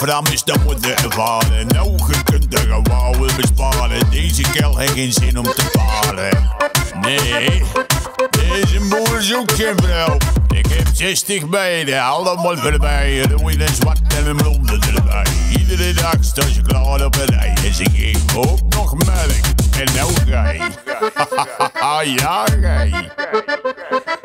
een 0.02 0.08
Framis, 0.08 0.44
dan 0.44 0.58
je 0.80 0.94
ervaren. 0.94 1.66
Nou, 1.66 1.90
je 1.90 2.22
kunt 2.24 2.54
er 2.58 3.36
besparen. 3.36 4.10
Deze 4.10 4.42
kel 4.42 4.76
heeft 4.78 4.92
geen 4.92 5.12
zin 5.12 5.38
om 5.38 5.44
te 5.44 5.70
paren. 5.72 6.50
Nee, 7.00 7.62
deze 8.32 8.80
boer 8.88 9.22
zoekt 9.22 9.52
geen 9.52 9.74
vrouw. 9.76 10.16
Ik 10.48 10.66
heb 10.66 10.86
60 10.92 11.46
meiden, 11.46 12.02
allemaal 12.02 12.56
voorbij. 12.56 13.24
Wit 13.44 13.60
en 13.60 13.74
zwart 13.74 14.14
en 14.16 14.26
een 14.26 14.36
blonde 14.36 14.78
erbij. 14.94 15.26
Iedere 15.58 15.92
dag 15.92 16.16
sta 16.20 16.46
je 16.46 16.62
klaar 16.62 17.04
op 17.04 17.16
een 17.16 17.36
rij. 17.36 17.54
En 17.64 17.74
ze 17.74 17.84
geeft 17.94 18.36
ook 18.36 18.60
nog 18.68 18.94
melk. 19.06 19.44
En 19.78 19.94
nou 19.94 20.12
gij. 20.26 20.60
ja, 22.16 22.44
gij. 22.60 23.10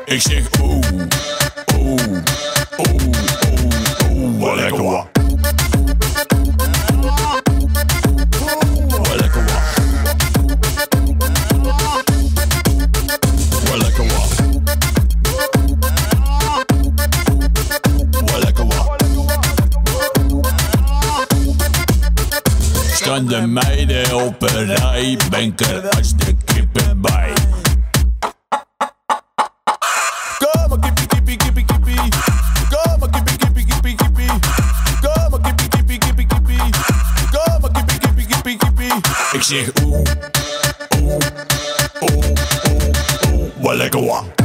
Ik 0.04 0.20
zeg 0.22 0.42
oeh, 0.60 0.86
De 23.26 23.46
meiden 23.46 24.26
op 24.26 24.42
een 24.42 24.66
rij, 24.66 25.18
ben 25.30 25.40
ik 25.40 25.60
er 25.60 25.88
als 25.88 26.16
de 26.16 26.36
kippen 26.44 27.00
bij. 27.00 27.32
Kom 30.38 30.80
kippie, 30.80 31.06
kippie, 31.06 31.36
kippie, 31.36 31.64
kippie. 31.64 31.94
Kom 32.70 33.10
kippie, 33.10 33.36
kippie, 33.36 33.64
kippie, 33.66 33.94
kippie. 33.94 34.26
Kom 35.00 35.42
kippie, 35.42 35.68
kippie, 35.68 35.98
kippie, 35.98 36.26
kippie. 36.26 36.56
Kom 37.32 37.72
kippie, 37.72 37.98
kippie, 37.98 38.26
kippie, 38.26 38.56
kippie. 38.56 38.94
Ik 39.32 39.42
zeg 39.42 39.70
oeh, 39.84 40.00
oeh, 41.02 41.12
oeh, 41.12 41.16
oeh, 42.00 42.32
oeh. 43.32 43.50
Wat 43.60 43.74
lekker 43.74 44.04
wa. 44.04 44.22
Wat 44.22 44.37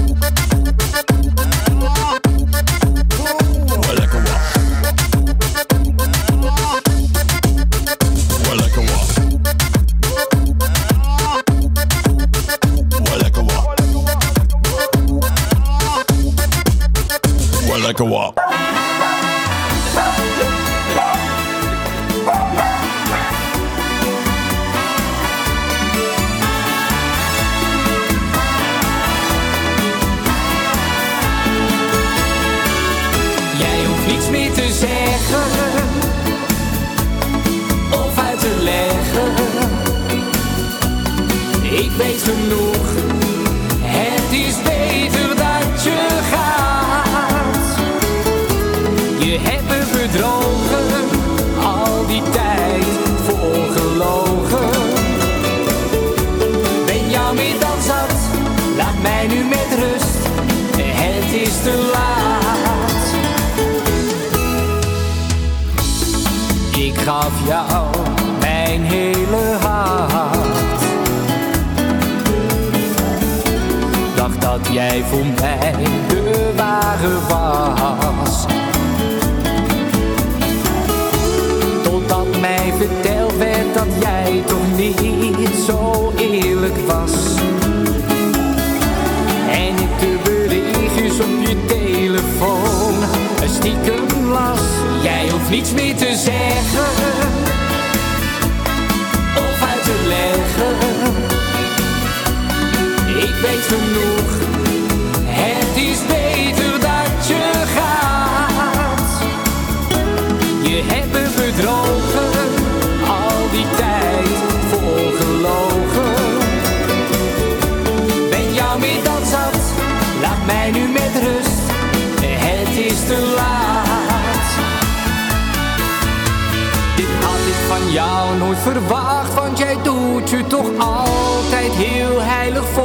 je 130.37 130.47
toch 130.47 130.71
altijd 130.77 131.71
heel 131.71 132.21
heilig 132.21 132.65
voor. 132.69 132.82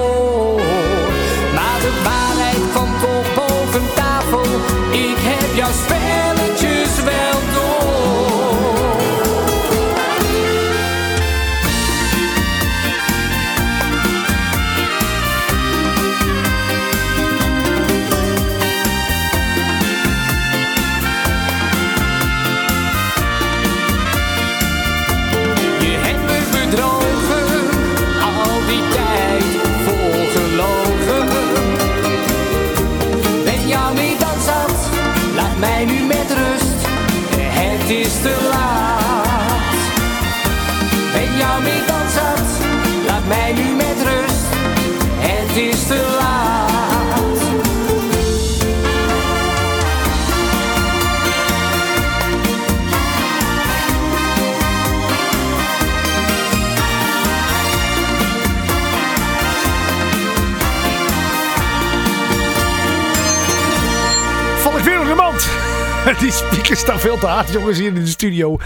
Die 66.23 66.31
speakers 66.31 66.81
staan 66.81 67.01
veel 67.01 67.19
te 67.19 67.27
hard, 67.27 67.53
jongens, 67.53 67.79
hier 67.79 67.87
in 67.87 67.95
de 67.95 68.07
studio. 68.07 68.59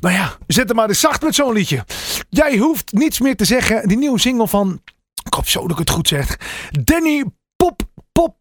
Nou 0.00 0.14
ja, 0.14 0.36
zet 0.46 0.66
hem 0.66 0.76
maar 0.76 0.88
eens 0.88 1.00
zacht 1.00 1.22
met 1.22 1.34
zo'n 1.34 1.52
liedje. 1.52 1.84
Jij 2.28 2.56
hoeft 2.56 2.92
niets 2.92 3.20
meer 3.20 3.36
te 3.36 3.44
zeggen. 3.44 3.88
Die 3.88 3.96
nieuwe 3.96 4.18
single 4.18 4.48
van... 4.48 4.80
Ik 5.24 5.34
hoop 5.34 5.48
zo 5.48 5.60
dat 5.60 5.70
ik 5.70 5.78
het 5.78 5.90
goed 5.90 6.08
zeg. 6.08 6.38
Danny 6.84 7.24
Pop, 7.56 7.82
Pop 8.12 8.38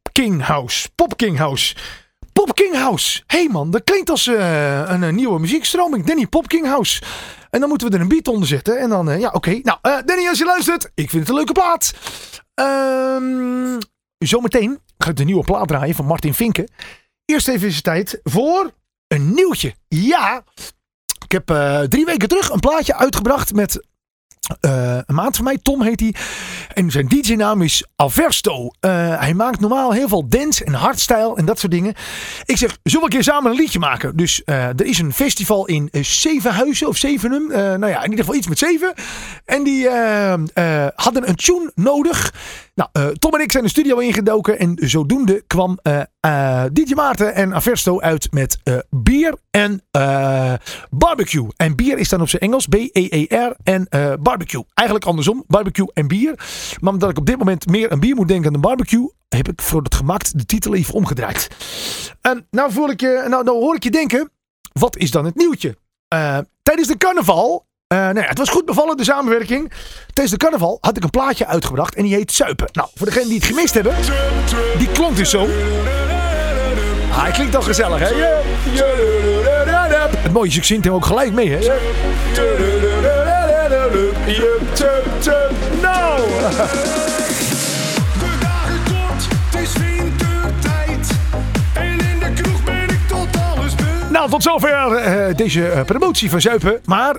King 2.54 2.76
House. 2.76 3.24
Hé 3.28 3.38
hey 3.38 3.48
man, 3.52 3.72
dat 3.72 3.84
klinkt 3.84 4.10
als 4.10 4.28
eh, 4.28 4.84
een, 4.86 5.04
eh, 5.04 5.12
nieuwe 5.12 5.40
muziekstroming. 5.40 6.06
Danny 6.06 6.28
Pop 6.28 6.48
King 6.48 6.66
House. 6.66 7.02
En 7.50 7.60
dan 7.60 7.70
moeten 7.70 7.90
we 7.90 7.96
er 7.96 8.02
een 8.02 8.08
beat 8.08 8.28
onder 8.28 8.48
zetten. 8.48 8.80
En 8.80 8.90
dan, 8.90 9.10
eh, 9.10 9.20
ja, 9.20 9.30
oké. 9.30 9.60
Nou, 9.64 9.80
Danny, 10.06 10.28
als 10.28 10.38
je 10.38 10.46
luistert. 10.46 10.92
Ik 10.96 11.10
vind 11.10 11.22
het 11.22 11.30
een 11.30 11.36
leuke 11.36 11.54
plaat. 11.54 11.94
Ehm 12.54 13.80
zometeen 14.28 14.80
ga 14.98 15.10
ik 15.10 15.16
de 15.16 15.24
nieuwe 15.24 15.44
plaat 15.44 15.68
draaien 15.68 15.96
van 15.96 16.06
Martin 16.06 16.34
Vinken. 16.34 16.70
Eerst 17.32 17.48
even 17.48 17.68
is 17.68 17.76
het 17.76 17.84
tijd 17.84 18.20
voor 18.24 18.72
een 19.08 19.34
nieuwtje. 19.34 19.74
Ja, 19.88 20.44
ik 21.26 21.32
heb 21.32 21.50
eh, 21.50 21.80
drie 21.80 22.06
weken 22.06 22.28
terug 22.28 22.50
een 22.50 22.60
plaatje 22.60 22.96
uitgebracht 22.96 23.54
met 23.54 23.86
eh, 24.60 24.98
een 25.06 25.16
maat 25.16 25.36
van 25.36 25.46
mij. 25.46 25.58
Tom 25.58 25.82
heet 25.82 26.00
hij. 26.00 26.16
En 26.74 26.92
zijn 26.92 27.08
DJ-naam 27.08 27.62
is 27.62 27.86
Aversto. 27.96 28.72
Eh, 28.80 29.20
hij 29.20 29.34
maakt 29.34 29.60
normaal 29.60 29.92
heel 29.92 30.08
veel 30.08 30.28
dance 30.28 30.64
en 30.64 30.74
hardstyle 30.74 31.36
en 31.36 31.46
dat 31.46 31.60
soort 31.60 31.72
dingen. 31.72 31.94
Ik 32.46 32.58
zeg, 32.58 32.78
zullen 32.84 33.00
we 33.00 33.04
een 33.04 33.22
keer 33.22 33.34
samen 33.34 33.52
een 33.52 33.58
liedje 33.58 33.80
maken? 33.80 34.16
Dus 34.16 34.42
er 34.46 34.86
is 34.86 35.00
een 35.00 35.14
festival 35.14 35.66
in 35.66 35.90
Zevenhuizen 36.02 36.88
of 36.88 36.98
Zevenum. 36.98 37.48
Nou 37.48 37.88
ja, 37.88 37.98
in 37.98 38.10
ieder 38.10 38.26
geval 38.26 38.36
iets 38.36 38.48
met 38.48 38.60
zeven. 38.60 38.94
En 39.46 39.64
die 39.64 39.90
hadden 40.96 41.30
een 41.30 41.36
tune 41.36 41.72
nodig. 41.76 42.34
Nou, 42.82 43.08
eh, 43.08 43.14
Tom 43.14 43.34
en 43.34 43.42
ik 43.42 43.52
zijn 43.52 43.64
de 43.64 43.70
studio 43.70 43.98
ingedoken. 43.98 44.60
En 44.60 44.78
zodoende 44.80 45.44
kwam 45.48 45.80
eh 45.82 46.02
eh, 46.20 46.64
DJ 46.74 46.94
Maarten 46.94 47.36
en 47.36 47.54
Aversto 47.54 48.02
uit 48.02 48.32
met 48.32 48.60
bier 48.90 49.38
en 49.52 49.84
barbecue. 50.90 51.48
En 51.56 51.76
bier 51.76 51.98
is 51.98 52.10
dan 52.10 52.22
op 52.22 52.30
zijn 52.30 52.42
Engels 52.42 52.68
B-E-E-R 52.68 53.56
en 53.64 53.88
barbecue. 54.20 54.64
Eigenlijk 54.74 55.08
andersom, 55.08 55.44
barbecue 55.48 55.92
en 55.94 56.08
bier. 56.08 56.34
Maar 56.80 56.94
omdat 56.94 57.10
ik 57.10 57.18
op 57.18 57.26
dit 57.26 57.38
moment 57.38 57.68
meer 57.68 57.92
aan 57.92 58.00
bier 58.00 58.16
moet 58.16 58.28
denken 58.28 58.52
dan 58.52 58.62
barbecue, 58.62 59.12
heb 59.30 59.48
ik 59.48 59.62
voor 59.62 59.82
het 59.82 59.96
gemaakt 59.96 60.38
de 60.38 60.46
titel 60.46 60.76
even 60.76 60.94
omgedraaid. 60.94 61.48
En 62.22 62.48
nou, 62.52 62.72
voel 62.72 62.90
ik 62.90 63.02
je, 63.02 63.26
nou, 63.28 63.44
nou 63.44 63.58
hoor 63.58 63.76
ik 63.76 63.84
je 63.84 63.92
denken, 63.92 64.32
wat 64.74 64.98
is 64.98 65.12
dan 65.12 65.26
het 65.26 65.36
nieuwtje? 65.36 65.78
Tijdens 66.64 66.88
de 66.88 66.98
carnaval, 66.98 67.66
eh, 67.92 67.98
nou 67.98 68.20
ja, 68.20 68.26
het 68.26 68.38
was 68.38 68.50
goed 68.50 68.66
bevallen 68.66 68.98
de 68.98 69.04
samenwerking. 69.04 69.72
Tijdens 70.14 70.32
de 70.32 70.38
carnaval 70.38 70.78
had 70.82 70.98
ik 70.98 71.04
een 71.04 71.10
plaatje 71.10 71.48
uitgebracht 71.48 71.96
en 71.96 72.04
die 72.04 72.16
heet 72.16 72.32
Suipen. 72.32 72.68
Nou, 72.72 72.90
voor 72.96 73.06
degenen 73.06 73.28
die 73.28 73.38
het 73.38 73.46
gemist 73.46 73.74
hebben, 73.74 73.96
die 74.78 74.88
klonk 74.88 75.16
dus 75.16 75.30
zo. 75.30 75.48
Ah, 77.12 77.22
hij 77.22 77.32
klinkt 77.32 77.56
al 77.56 77.62
gezellig, 77.62 78.00
hè? 78.00 78.16
Het 80.18 80.34
mooie 80.34 80.52
succes 80.52 80.78
hem 80.82 80.94
ook 80.94 81.06
gelijk 81.06 81.34
mee, 81.34 81.52
hè? 81.52 81.60
Nou! 85.82 86.20
Nou, 94.10 94.30
tot 94.30 94.44
zover 94.44 94.94
eh, 94.94 95.36
deze 95.36 95.68
eh, 95.68 95.84
promotie 95.84 96.30
van 96.30 96.42
Zuipen. 96.42 96.80
Maar 96.86 97.16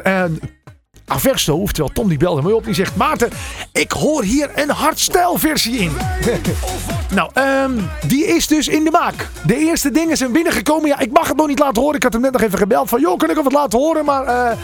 Aversto, 1.06 1.54
oftewel 1.54 1.90
Tom 1.92 2.08
die 2.08 2.18
belde 2.18 2.42
me 2.42 2.54
op, 2.54 2.64
die 2.64 2.74
zegt... 2.74 2.96
Maarten, 2.96 3.30
ik 3.72 3.92
hoor 3.92 4.24
hier 4.24 4.50
een 4.54 4.70
hardstyle 4.70 5.38
versie 5.38 5.78
in. 5.78 5.92
nou, 7.14 7.30
ehm, 7.34 7.70
die 8.06 8.26
is 8.26 8.46
dus 8.46 8.68
in 8.68 8.84
de 8.84 8.90
maak. 8.90 9.28
De 9.46 9.56
eerste 9.56 9.90
dingen 9.90 10.16
zijn 10.16 10.32
binnengekomen. 10.32 10.88
Ja, 10.88 10.98
ik 10.98 11.12
mag 11.12 11.28
het 11.28 11.36
nog 11.36 11.46
niet 11.46 11.58
laten 11.58 11.82
horen. 11.82 11.96
Ik 11.96 12.02
had 12.02 12.12
hem 12.12 12.22
net 12.22 12.32
nog 12.32 12.42
even 12.42 12.58
gebeld 12.58 12.88
van... 12.88 13.00
joh, 13.00 13.18
kan 13.18 13.30
ik 13.30 13.34
hem 13.34 13.44
wat 13.44 13.52
laten 13.52 13.78
horen? 13.78 14.04
Maar 14.04 14.26
eh, 14.26 14.58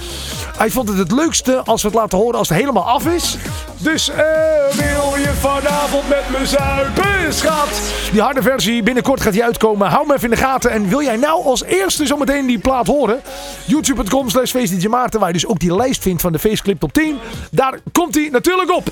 hij 0.57 0.71
vond 0.71 0.89
het 0.89 0.99
het 0.99 1.13
leukste 1.13 1.63
als 1.65 1.83
we 1.83 1.89
het 1.89 1.97
laten 1.97 2.19
horen 2.19 2.39
als 2.39 2.49
het 2.49 2.59
helemaal 2.59 2.89
af 2.89 3.07
is. 3.07 3.37
Dus 3.79 4.09
eh, 4.09 4.17
wil 4.73 5.17
je 5.17 5.33
vanavond 5.41 6.09
met 6.09 6.25
me 6.39 6.47
zuipen, 6.47 7.35
schat? 7.35 7.69
Die 8.13 8.21
harde 8.21 8.43
versie, 8.43 8.83
binnenkort 8.83 9.21
gaat 9.21 9.33
die 9.33 9.45
uitkomen. 9.45 9.89
Hou 9.89 10.07
me 10.07 10.15
even 10.15 10.25
in 10.25 10.35
de 10.35 10.43
gaten. 10.43 10.71
En 10.71 10.89
wil 10.89 11.03
jij 11.03 11.17
nou 11.17 11.45
als 11.45 11.65
eerste 11.65 12.07
zometeen 12.07 12.47
die 12.47 12.59
plaat 12.59 12.87
horen? 12.87 13.21
YouTube.com 13.67 14.29
slash 14.29 14.55
Maarten, 14.89 15.21
waar 15.21 15.29
je 15.29 15.35
dus 15.35 15.47
ook 15.47 15.59
die 15.59 15.75
lijst 15.75 16.03
vindt 16.03 16.23
van 16.23 16.33
de 16.33 16.39
Faceclip 16.39 16.81
Top 16.81 16.93
10. 16.93 17.19
Daar 17.51 17.79
komt 17.93 18.15
hij 18.15 18.29
natuurlijk 18.33 18.71
op. 18.71 18.89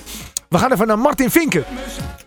We 0.49 0.59
gaan 0.59 0.73
even 0.73 0.87
naar 0.87 0.99
Martin 0.99 1.31
Vinken. 1.31 1.65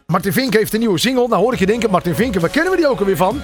Martin 0.10 0.34
Vinken 0.34 0.60
heeft 0.60 0.74
een 0.74 0.80
nieuwe 0.80 1.00
single. 1.00 1.28
Nou 1.28 1.42
hoor 1.42 1.54
ik 1.54 1.60
je 1.60 1.66
denken, 1.66 1.90
Martin 1.90 2.16
Vinken, 2.16 2.42
waar 2.42 2.50
kennen 2.50 2.72
we 2.72 2.78
die 2.78 2.88
ook 2.88 3.00
alweer 3.00 3.18
van? 3.18 3.42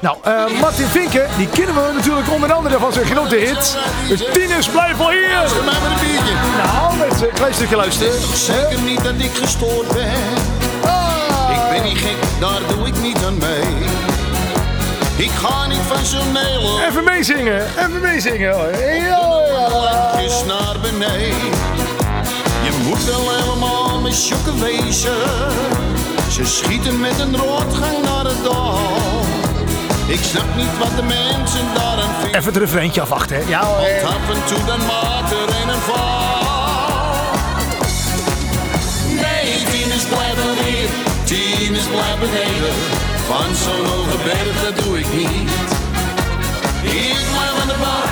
Nou, 0.00 0.16
eh, 0.22 0.60
Martin 0.60 0.86
Vinken, 0.86 1.26
die 1.36 1.48
kennen 1.48 1.74
we 1.74 1.92
natuurlijk 1.94 2.30
onder 2.32 2.52
andere 2.52 2.78
van 2.78 2.92
zijn 2.92 3.06
grote 3.06 3.34
hit. 3.36 3.76
Dus 4.08 4.24
tieners, 4.32 4.68
blijf 4.68 4.96
wel 4.96 5.10
hier! 5.10 5.28
Mij 5.28 5.64
maar 5.64 5.90
een 5.90 6.06
biertje. 6.06 6.34
Nou, 6.64 6.96
mensen, 6.96 7.28
een 7.28 7.34
klein 7.34 7.54
stukje 7.54 7.76
luisteren. 7.76 8.12
Zeker 8.34 8.80
niet 8.84 9.04
dat 9.04 9.12
ik 9.18 9.30
gestoord 9.34 9.88
ben. 9.88 10.12
Ik 11.54 11.70
ben 11.70 11.82
niet 11.84 11.98
gek, 11.98 12.16
daar 12.40 12.60
doe 12.68 12.86
ik 12.86 13.00
niet 13.00 13.18
aan 13.24 13.38
mee. 13.38 13.74
Ik 15.16 15.30
ga 15.30 15.66
niet 15.66 15.78
van 15.88 16.04
zo'n 16.04 16.36
hele 16.36 16.86
Even 16.86 17.04
meezingen, 17.04 17.62
even 17.78 18.00
meezingen. 18.00 18.52
hoor. 18.52 18.70
Ja, 18.70 18.90
ja. 18.90 19.68
landjes 19.70 20.44
naar 20.44 20.76
beneden. 20.82 21.50
Je 22.64 22.72
moet 22.86 23.04
wel 23.04 23.30
helemaal 23.36 24.00
met 24.00 24.14
sjokken 24.14 24.60
wezen. 24.60 25.12
Ze 26.34 26.44
schieten 26.44 27.00
met 27.00 27.18
een 27.18 27.36
roodgang 27.36 28.02
naar 28.02 28.24
het 28.24 28.42
dal. 28.42 28.78
Ik 30.06 30.22
snap 30.22 30.56
niet 30.56 30.78
wat 30.78 30.96
de 30.96 31.02
mensen 31.02 31.64
daar 31.74 31.98
aan 32.04 32.14
vinden. 32.20 32.40
Even 32.40 32.52
het 32.52 32.56
refreintje 32.56 33.00
afwachten, 33.00 33.36
hè. 33.36 33.42
Ja, 33.48 33.64
hoor. 33.64 33.76
Want 34.02 34.14
af 34.16 34.34
en 34.34 34.44
toe 34.46 34.64
dan 34.66 34.78
maakt 34.86 35.32
er 35.32 35.48
een 35.60 35.68
een 35.68 35.80
val. 35.80 37.14
Nee, 39.24 39.46
Tinus 39.70 40.04
blijft 40.12 40.36
wel 40.44 40.54
hier, 40.64 40.88
Tinus 41.24 41.86
blijft 41.94 42.20
beneden. 42.20 42.74
Van 43.28 43.48
zo'n 43.64 43.86
hoge 43.86 44.18
berg, 44.24 44.56
dat 44.64 44.84
doe 44.84 44.98
ik 44.98 45.12
niet. 45.12 45.50
Ik 46.82 47.24
blijf 47.34 47.54
aan 47.60 47.68
de 47.72 47.78
bar, 47.84 48.08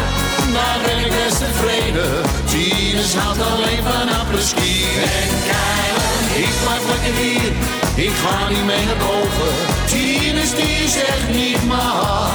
daar 0.52 0.78
ben 0.86 0.98
ik 1.04 1.12
best 1.20 1.38
tevreden. 1.38 2.10
Tinus 2.44 3.14
houdt 3.14 3.42
alleen 3.50 3.82
van 3.88 4.08
apres-ski. 4.20 4.74
En 5.20 5.30
keilen, 5.50 6.12
ik 6.44 6.54
blijf 6.64 6.84
lekker 6.92 7.14
hier, 7.22 7.52
ik 7.94 8.10
ga 8.10 8.48
niet 8.48 8.64
mee 8.64 8.84
naar 8.84 8.96
boven. 8.96 9.52
Tinus 9.86 10.54
die 10.54 10.88
zegt 10.88 11.28
niet 11.28 11.66
maar. 11.66 12.30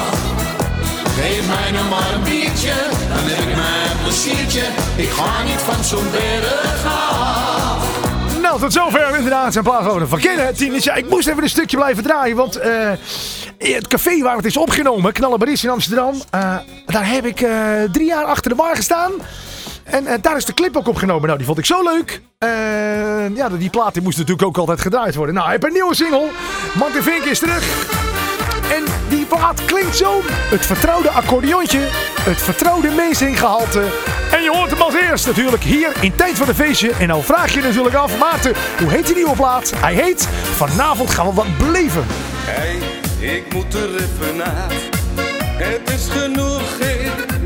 Geef 1.19 1.47
mij 1.47 1.71
nou 1.71 1.89
maar 1.89 2.13
een 2.13 2.23
biertje, 2.23 2.73
dan 3.09 3.23
heb 3.23 3.47
ik 3.47 3.55
mijn 3.55 3.97
pleziertje. 4.03 4.63
Ik 4.95 5.09
ga 5.09 5.43
niet 5.43 5.61
van 5.61 5.83
zo'n 5.83 6.11
berg 6.11 6.85
af. 6.85 7.57
Nou, 8.41 8.59
tot 8.59 8.73
zover 8.73 9.15
inderdaad 9.15 9.53
zijn 9.53 9.63
plaatwonen 9.63 10.07
van 10.07 10.19
kennen. 10.19 10.53
Tien 10.55 10.73
ja, 10.79 10.93
ik 10.93 11.09
moest 11.09 11.27
even 11.27 11.43
een 11.43 11.49
stukje 11.49 11.77
blijven 11.77 12.03
draaien, 12.03 12.35
want 12.35 12.55
eh, 12.55 12.91
het 13.57 13.87
café 13.87 14.21
waar 14.21 14.35
het 14.35 14.45
is 14.45 14.57
opgenomen, 14.57 15.13
Knallenbaris 15.13 15.63
in 15.63 15.69
Amsterdam, 15.69 16.21
eh, 16.29 16.55
daar 16.85 17.09
heb 17.09 17.25
ik 17.25 17.41
eh, 17.41 17.51
drie 17.91 18.05
jaar 18.05 18.23
achter 18.23 18.49
de 18.49 18.55
bar 18.55 18.75
gestaan. 18.75 19.11
En 19.89 20.07
eh, 20.07 20.13
daar 20.21 20.37
is 20.37 20.45
de 20.45 20.53
clip 20.53 20.77
ook 20.77 20.87
opgenomen. 20.87 21.25
Nou, 21.25 21.37
die 21.37 21.47
vond 21.47 21.57
ik 21.57 21.65
zo 21.65 21.83
leuk. 21.83 22.21
Ja, 23.35 23.49
die 23.49 23.69
plaat 23.69 23.93
die 23.93 24.01
moest 24.01 24.17
natuurlijk 24.17 24.47
ook 24.47 24.57
altijd 24.57 24.81
gedraaid 24.81 25.15
worden. 25.15 25.35
Nou, 25.35 25.47
hij 25.47 25.55
heeft 25.55 25.67
een 25.67 25.79
nieuwe 25.79 25.95
single. 25.95 26.29
Martin 26.73 27.01
Vink 27.01 27.23
is 27.23 27.39
terug. 27.39 27.63
En 28.71 28.83
die 29.09 29.25
plaat 29.25 29.65
klinkt 29.65 29.95
zo. 29.95 30.21
Het 30.27 30.65
vertrouwde 30.65 31.09
accordeontje. 31.09 31.79
Het 32.21 32.41
vertrouwde 32.41 32.89
meezinggehalte. 32.89 33.83
En 34.31 34.43
je 34.43 34.51
hoort 34.53 34.69
hem 34.69 34.81
als 34.81 34.93
eerst 34.93 35.25
natuurlijk 35.25 35.63
hier 35.63 35.91
in 36.01 36.15
Tijd 36.15 36.35
voor 36.37 36.45
de 36.45 36.55
Feestje. 36.55 36.91
En 36.99 37.07
nou 37.07 37.23
vraag 37.23 37.53
je 37.53 37.61
natuurlijk 37.61 37.95
af, 37.95 38.17
Maarten, 38.19 38.53
hoe 38.79 38.89
heet 38.89 39.05
die 39.05 39.15
nieuwe 39.15 39.35
plaat? 39.35 39.71
Hij 39.75 39.93
heet 39.93 40.27
Vanavond 40.55 41.09
gaan 41.09 41.27
we 41.27 41.33
wat 41.33 41.57
beleven. 41.57 42.05
Hey, 42.45 42.79
ik 43.19 43.53
moet 43.53 43.73
er 43.73 43.95
even. 43.95 44.41
Het 45.57 45.89
is 45.89 46.07
genoeg, 46.09 46.79
ik 46.79 47.36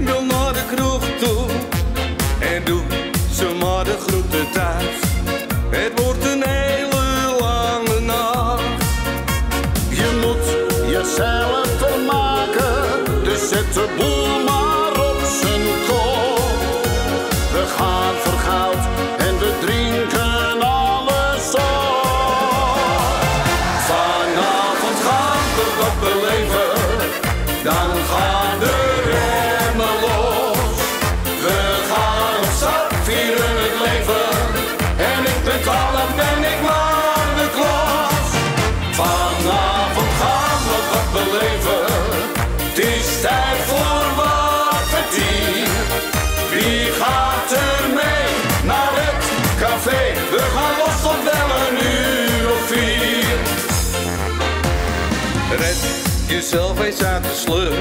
jezelf 56.51 56.85
eens 56.85 57.03
uit 57.03 57.23
de 57.23 57.33
sleur. 57.33 57.73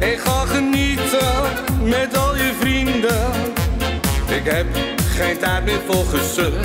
En 0.00 0.18
ga 0.18 0.44
genieten 0.46 1.28
met 1.82 2.16
al 2.16 2.36
je 2.36 2.52
vrienden. 2.60 3.30
Ik 4.26 4.44
heb 4.44 4.66
geen 5.16 5.38
tijd 5.38 5.64
meer 5.64 5.80
voor 5.88 6.04
gezeur. 6.04 6.60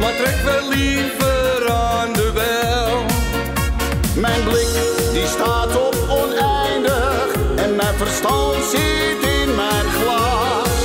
Maar 0.00 0.12
trek 0.16 0.36
wel 0.44 0.68
liever 0.68 1.70
aan 1.70 2.12
de 2.12 2.30
bel. 2.34 3.04
Mijn 4.22 4.42
blik 4.44 4.68
die 5.12 5.26
staat 5.26 5.76
op 5.76 5.96
oneindig 6.10 7.26
en 7.56 7.76
mijn 7.76 7.94
verstand 7.94 8.64
zit 8.70 9.30
in 9.40 9.54
mijn 9.54 9.86
glas. 10.02 10.78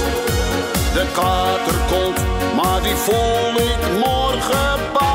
De 0.93 1.06
kater 1.14 1.80
komt, 1.91 2.20
maar 2.56 2.82
die 2.82 2.95
voel 2.95 3.56
ik 3.56 4.06
morgen 4.06 4.91
pas. 4.93 5.07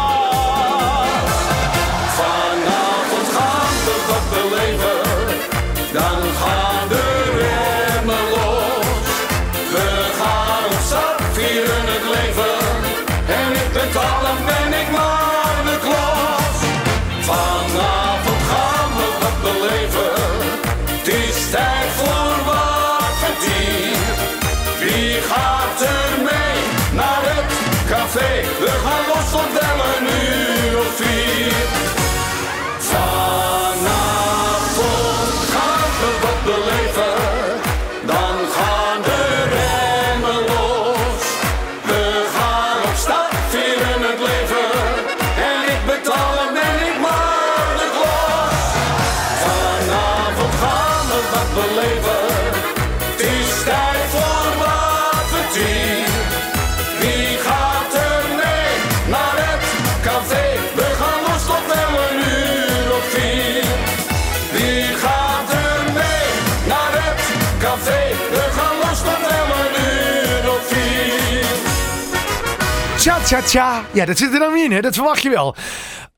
Tja. 73.41 73.85
Ja, 73.93 74.05
dat 74.05 74.18
zit 74.18 74.33
er 74.33 74.39
dan 74.39 74.53
weer 74.53 74.64
in, 74.64 74.72
hè? 74.72 74.80
Dat 74.80 74.95
verwacht 74.95 75.22
je 75.22 75.30
wel. 75.30 75.57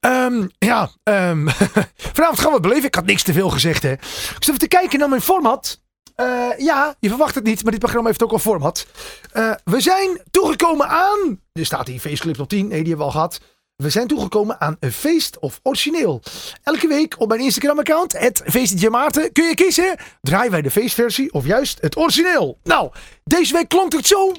Ehm, 0.01 0.47
ja, 0.59 0.91
ehm, 1.03 1.49
vanavond 2.17 2.39
gaan 2.39 2.49
we 2.49 2.53
het 2.53 2.62
beleven. 2.62 2.85
Ik 2.85 2.95
had 2.95 3.07
niks 3.07 3.23
te 3.23 3.33
veel 3.33 3.51
gezegd, 3.51 3.83
hè. 3.83 3.93
Ik 3.93 4.03
zit 4.29 4.49
even 4.49 4.59
te 4.59 4.69
kijken 4.69 4.99
naar 4.99 5.09
mijn 5.09 5.21
format. 5.21 5.83
Eh, 6.15 6.27
ja, 6.59 6.95
je 6.99 7.09
verwacht 7.09 7.35
het 7.35 7.45
niet, 7.45 7.62
maar 7.62 7.71
dit 7.71 7.81
programma 7.81 8.09
heeft 8.09 8.23
ook 8.23 8.33
een 8.33 8.39
format. 8.39 8.87
Eh, 9.33 9.51
we 9.65 9.81
zijn 9.81 10.21
toegekomen 10.31 10.89
aan... 10.89 11.41
Er 11.53 11.67
staat 11.67 11.87
hier 11.87 12.01
feestclip 12.01 12.41
op 12.41 12.49
10. 12.49 12.69
Nee, 12.69 12.69
die 12.69 12.89
hebben 12.89 12.97
we 12.97 13.05
al 13.05 13.11
gehad. 13.11 13.41
We 13.77 13.91
zijn 13.91 14.07
toegekomen 14.07 14.61
aan 14.61 14.77
een 14.81 14.93
feest 14.93 15.39
of 15.39 15.61
origineel. 15.62 16.22
Elke 16.62 16.89
week 16.89 17.14
op 17.18 17.29
mijn 17.29 17.41
Instagram-account, 17.41 18.12
het 18.18 18.43
Feestje 18.45 18.91
Maarten, 18.91 19.33
kun 19.33 19.45
je 19.45 19.55
kiezen. 19.55 19.97
Draaien 20.20 20.51
wij 20.51 20.62
de 20.62 20.70
feestversie 20.70 21.33
of 21.33 21.47
juist 21.47 21.81
het 21.81 21.97
origineel? 21.97 22.59
Nou, 22.62 22.91
deze 23.25 23.53
week 23.53 23.68
klonk 23.68 23.93
het 23.93 24.07
zo. 24.07 24.33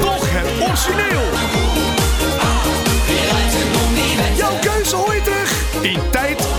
Toch 0.00 0.26
het 0.30 0.68
origineel. 0.68 1.22
Jouw 4.36 4.58
keuze 4.60 4.96
hoor 4.96 5.14
je 5.14 5.22
terug 5.22 5.82
in 5.82 6.10
tijd 6.10 6.53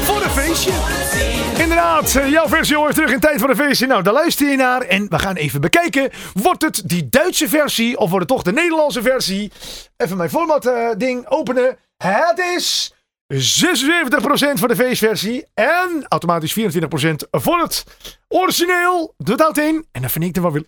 Inderdaad, 1.58 2.16
eh, 2.16 2.30
jouw 2.30 2.48
versie 2.48 2.76
hoor 2.76 2.94
terug 2.94 3.12
in 3.12 3.20
tijd 3.20 3.40
voor 3.40 3.50
een 3.50 3.56
feestje. 3.56 3.88
Nou, 3.88 4.04
daar 4.04 4.14
luister 4.14 4.50
je 4.50 4.56
naar 4.56 4.82
en 4.82 5.10
we 5.10 5.20
gaan 5.20 5.36
even 5.36 5.62
bekijken. 5.62 6.10
Wordt 6.34 6.62
het 6.62 6.82
die 6.86 7.10
Duitse 7.10 7.50
versie 7.50 7.98
of 7.98 8.10
wordt 8.10 8.30
het 8.30 8.36
toch 8.36 8.44
de 8.44 8.62
Nederlandse 8.62 9.02
versie? 9.02 9.52
Even 9.98 10.18
mijn 10.18 10.30
format 10.30 10.66
eh, 10.66 10.90
ding 10.98 11.28
openen. 11.28 11.78
Het 11.98 12.40
is 12.56 12.94
76% 13.28 14.60
voor 14.60 14.68
de 14.68 14.76
feestversie 14.76 15.46
en 15.54 16.06
automatisch 16.08 16.54
24% 16.54 17.28
voor 17.32 17.60
het 17.60 17.84
origineel. 18.28 19.14
Doe 19.18 19.38
dat 19.38 19.58
in. 19.58 19.86
En 19.92 20.02
dan 20.02 20.10
vind 20.10 20.26
ik 20.26 20.36
er 20.36 20.42
wel 20.42 20.52
weer 20.52 20.66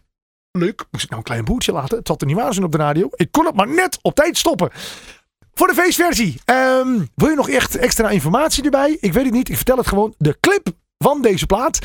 leuk. 0.52 0.86
Moest 0.92 1.04
ik 1.04 1.10
nou 1.10 1.22
een 1.22 1.28
klein 1.28 1.46
boertje 1.46 1.72
laten? 1.72 1.98
Het 1.98 2.08
zat 2.08 2.22
er 2.22 2.28
niet 2.28 2.36
waar 2.36 2.54
zijn 2.54 2.66
op 2.66 2.72
de 2.72 2.78
radio. 2.78 3.10
Ik 3.16 3.32
kon 3.32 3.46
het 3.46 3.56
maar 3.56 3.68
net 3.68 4.00
op 4.02 4.16
tijd 4.16 4.38
stoppen. 4.38 4.72
Voor 5.58 5.68
de 5.68 5.74
feestversie. 5.74 6.42
Ehm, 6.46 6.88
wil 7.16 7.30
je 7.30 7.36
nog 7.36 7.50
echt 7.50 7.78
extra 7.78 8.10
informatie 8.10 8.64
erbij? 8.64 8.98
Ik 9.00 9.14
weet 9.14 9.24
het 9.24 9.34
niet. 9.34 9.50
Ik 9.50 9.56
vertel 9.56 9.78
het 9.78 9.88
gewoon. 9.88 10.14
De 10.18 10.38
clip 10.40 10.68
van 10.98 11.22
deze 11.22 11.46
plaat 11.46 11.80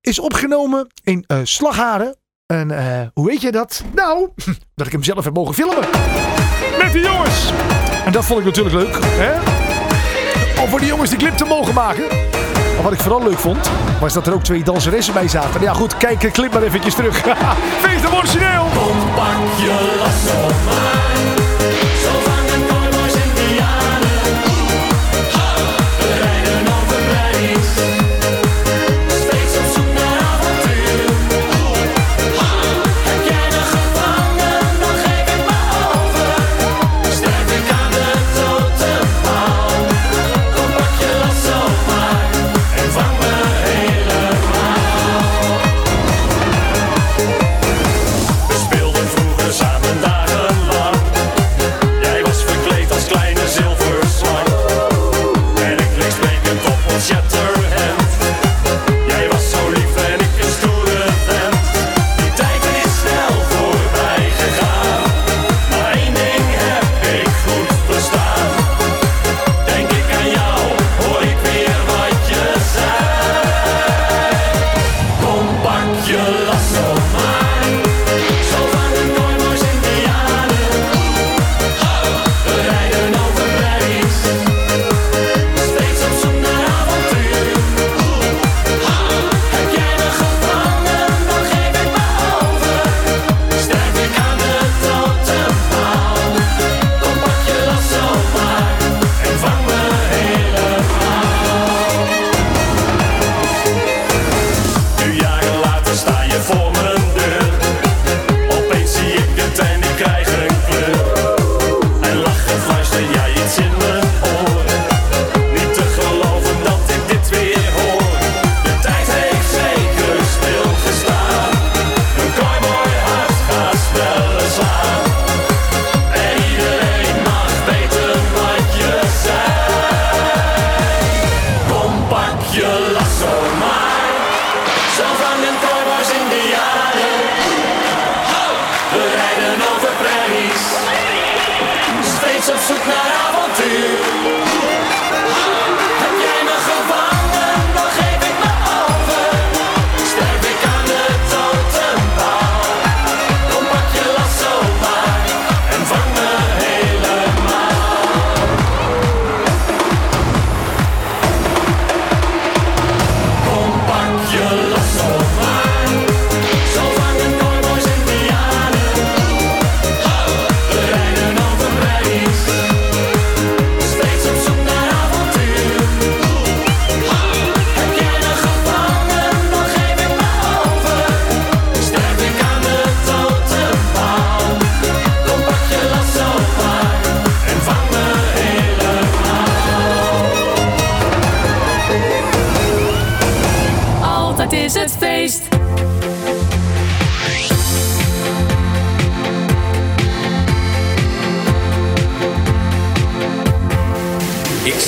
is 0.00 0.18
opgenomen 0.18 0.86
in 1.04 1.24
uh, 1.26 1.38
Slagharen. 1.42 2.16
En 2.46 2.70
eh, 2.70 3.06
hoe 3.14 3.26
weet 3.26 3.40
je 3.40 3.52
dat? 3.52 3.84
Nou, 3.94 4.28
dat 4.74 4.86
ik 4.86 4.92
hem 4.92 5.02
zelf 5.02 5.24
heb 5.24 5.34
mogen 5.34 5.54
filmen. 5.54 5.88
Met 6.78 6.92
de 6.92 7.00
jongens. 7.00 7.50
En 8.04 8.12
dat 8.12 8.24
vond 8.24 8.38
ik 8.38 8.44
natuurlijk 8.44 8.74
leuk. 8.74 8.98
Hè? 9.02 9.32
Om 10.62 10.68
voor 10.68 10.78
die 10.78 10.88
jongens 10.88 11.10
die 11.10 11.18
clip 11.18 11.36
te 11.36 11.44
mogen 11.44 11.74
maken. 11.74 12.06
Maar 12.74 12.82
wat 12.82 12.92
ik 12.92 13.00
vooral 13.00 13.22
leuk 13.22 13.38
vond, 13.38 13.70
was 14.00 14.12
dat 14.12 14.26
er 14.26 14.32
ook 14.32 14.44
twee 14.44 14.62
danseressen 14.62 15.14
bij 15.14 15.28
zaten. 15.28 15.60
Ja 15.60 15.72
goed, 15.72 15.96
kijk 15.96 16.20
de 16.20 16.30
clip 16.30 16.52
maar 16.52 16.62
eventjes 16.62 16.94
terug. 16.94 17.16
Feest 17.84 18.04
emotioneel. 18.04 18.64
Kom 18.74 19.14
pak 19.14 19.58
je 19.58 19.96
last 19.98 20.44
op 20.44 20.64
mij. 20.64 21.39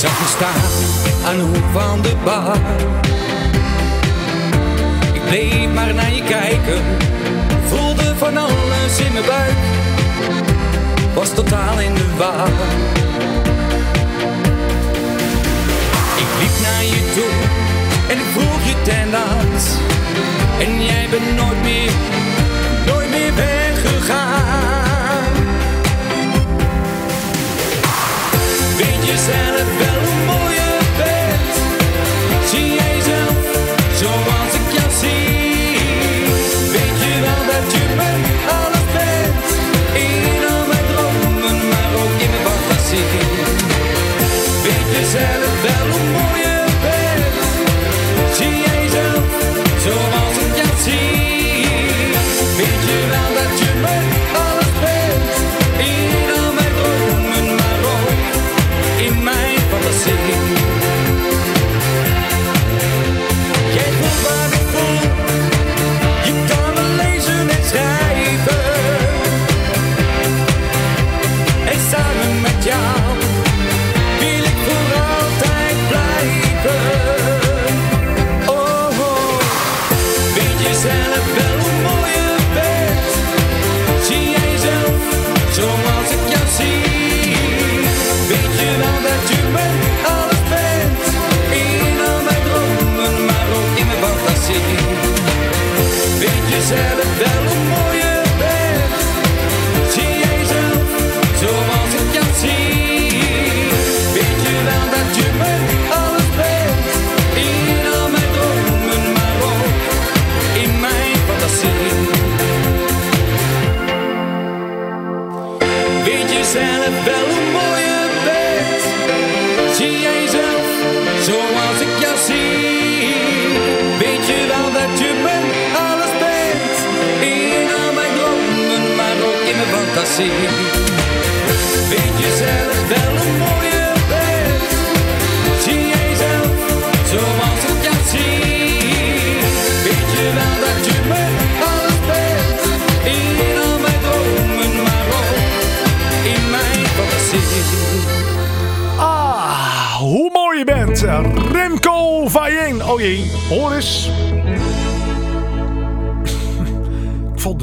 zag 0.02 0.18
je 0.18 0.26
staan 0.26 0.70
aan 1.26 1.36
de 1.36 1.42
hoek 1.42 1.64
van 1.72 2.02
de 2.02 2.14
bar. 2.24 2.56
Ik 5.12 5.24
bleef 5.28 5.72
maar 5.74 5.94
naar 5.94 6.12
je 6.12 6.22
kijken, 6.22 6.82
voelde 7.68 8.16
van 8.16 8.36
alles 8.36 8.98
in 9.06 9.12
mijn 9.12 9.24
buik. 9.24 9.62
Was 11.14 11.34
totaal 11.34 11.80
in 11.80 11.94
de 11.94 12.06
war. 12.16 12.48
Ik 16.16 16.30
liep 16.40 16.56
naar 16.62 16.84
je 16.84 17.12
toe 17.14 17.34
en 18.08 18.18
ik 18.18 18.26
vroeg 18.32 18.64
je 18.64 18.74
ten 18.82 19.10
laatst. 19.10 19.78
En 20.58 20.84
jij 20.84 21.08
bent 21.10 21.36
nooit 21.36 21.62
meer, 21.62 21.90
nooit 22.86 23.10
meer 23.10 23.34
weggegaan. 23.34 24.91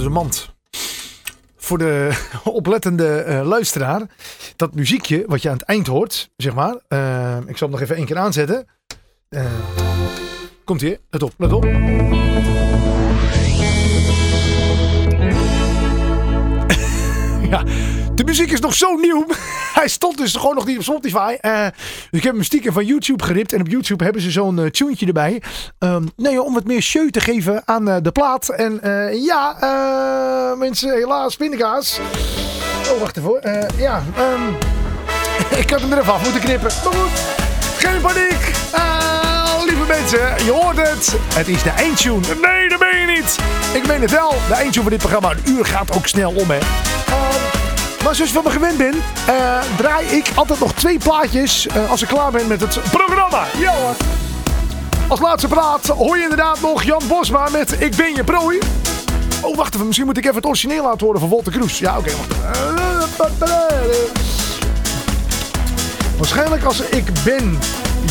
Mand. 0.10 0.53
Voor 1.57 1.78
de 1.78 2.10
oplettende 2.43 3.18
eh, 3.22 3.41
luisteraar. 3.47 4.01
Dat 4.55 4.76
muziekje 4.76 5.24
wat 5.28 5.41
je 5.41 5.49
aan 5.49 5.57
het 5.57 5.66
eind 5.66 5.88
hoort, 5.88 6.30
zeg 6.38 6.53
maar. 6.53 6.76
eh, 6.88 7.38
ik 7.45 7.57
zal 7.57 7.68
hem 7.68 7.70
nog 7.70 7.82
even 7.82 7.95
één 7.95 8.05
keer 8.05 8.18
aanzetten. 8.18 8.68
Eh, 9.30 9.45
komt 10.64 10.82
ie, 10.82 10.99
let 11.10 11.24
op, 11.24 11.34
let 11.38 11.51
op. 11.53 11.64
Ja, 17.49 17.64
de 18.20 18.26
muziek 18.26 18.52
is 18.52 18.60
nog 18.60 18.74
zo 18.74 18.96
nieuw. 18.96 19.26
Hij 19.80 19.88
stond 19.88 20.18
dus 20.18 20.36
gewoon 20.36 20.56
nog 20.56 20.66
niet 20.66 20.78
op 20.78 20.84
Spotify. 20.84 21.36
Dus 21.42 22.20
ik 22.20 22.24
heb 22.24 22.34
hem 22.34 22.44
stiekem 22.44 22.74
van 22.74 22.86
YouTube 22.86 23.24
geript. 23.24 23.54
En 23.54 23.62
op 23.62 23.68
YouTube 23.68 24.04
hebben 24.04 24.22
ze 24.22 24.32
zo'n 24.32 24.58
uh, 24.58 25.08
erbij. 25.08 25.42
Ehm, 25.78 26.04
nee, 26.16 26.42
om 26.42 26.54
wat 26.54 26.64
meer 26.64 26.82
show 26.82 27.10
te 27.10 27.20
geven 27.20 27.62
aan 27.66 27.90
eh, 27.90 27.96
de 28.02 28.12
plaat. 28.12 28.50
En 28.50 28.80
ja, 29.24 29.56
mensen, 30.58 30.94
helaas, 30.94 31.36
pindakaas. 31.36 32.00
Oh, 32.92 33.00
wacht 33.00 33.18
even 33.18 33.68
ja, 33.78 34.04
ehm, 34.16 34.42
ik 35.62 35.70
had 35.70 35.82
hem 35.82 35.92
er 35.92 36.00
even 36.00 36.14
af 36.14 36.24
moeten 36.24 36.42
knippen. 36.42 36.72
Maar 36.84 36.94
goed, 36.94 37.20
geen 37.78 38.02
paniek. 38.02 38.52
Lieve 39.66 39.86
mensen, 39.88 40.46
je 40.46 40.52
hoort 40.52 40.78
het. 40.78 41.16
Het 41.34 41.48
is 41.48 41.64
de 41.64 41.70
eindtune. 41.70 42.28
Nee, 42.42 42.70
dat 42.70 42.80
ben 42.80 42.98
je 42.98 43.06
niet. 43.06 43.38
Ik 43.74 43.88
meen 43.88 44.02
het 44.02 44.12
wel. 44.12 44.34
De 44.48 44.54
eindtune 44.54 44.82
van 44.82 44.92
dit 44.92 45.00
programma. 45.00 45.32
Een 45.32 45.52
uur 45.52 45.66
gaat 45.66 45.92
ook 45.92 46.08
snel 46.08 46.32
om, 46.32 46.50
hè. 46.50 46.60
Maar 48.10 48.18
zoals 48.18 48.34
je 48.34 48.41
van 48.41 48.51
me 48.51 48.60
gewend 48.60 48.78
bent, 48.78 48.95
eh, 49.28 49.60
draai 49.78 50.07
ik 50.07 50.32
altijd 50.36 50.60
nog 50.60 50.74
twee 50.74 50.97
plaatjes 50.97 51.68
eh, 51.68 51.89
als 51.89 52.01
ik 52.01 52.07
klaar 52.07 52.32
ben 52.32 52.47
met 52.47 52.62
het 52.62 52.80
programma. 52.91 53.45
Ja 53.57 53.74
hoor. 53.74 53.95
Als 55.07 55.20
laatste 55.20 55.47
plaat 55.47 55.88
hoor 55.88 56.18
je 56.18 56.24
inderdaad 56.24 56.62
nog 56.62 56.84
Jan 56.84 57.01
Bosma 57.07 57.49
met 57.49 57.82
Ik 57.82 57.95
ben 57.95 58.16
je 58.16 58.24
prooi. 58.24 58.60
Oh, 59.41 59.55
wacht 59.55 59.74
even. 59.74 59.86
Misschien 59.86 60.07
moet 60.07 60.18
ik 60.18 60.24
even 60.24 60.36
het 60.36 60.45
origineel 60.45 60.84
laten 60.84 61.05
horen 61.05 61.20
van 61.20 61.30
Walter 61.30 61.51
Kroes. 61.51 61.80
Ja, 61.80 61.97
oké. 61.97 62.12
Waarschijnlijk 66.18 66.64
als 66.64 66.80
ik 66.80 67.05
ben 67.24 67.60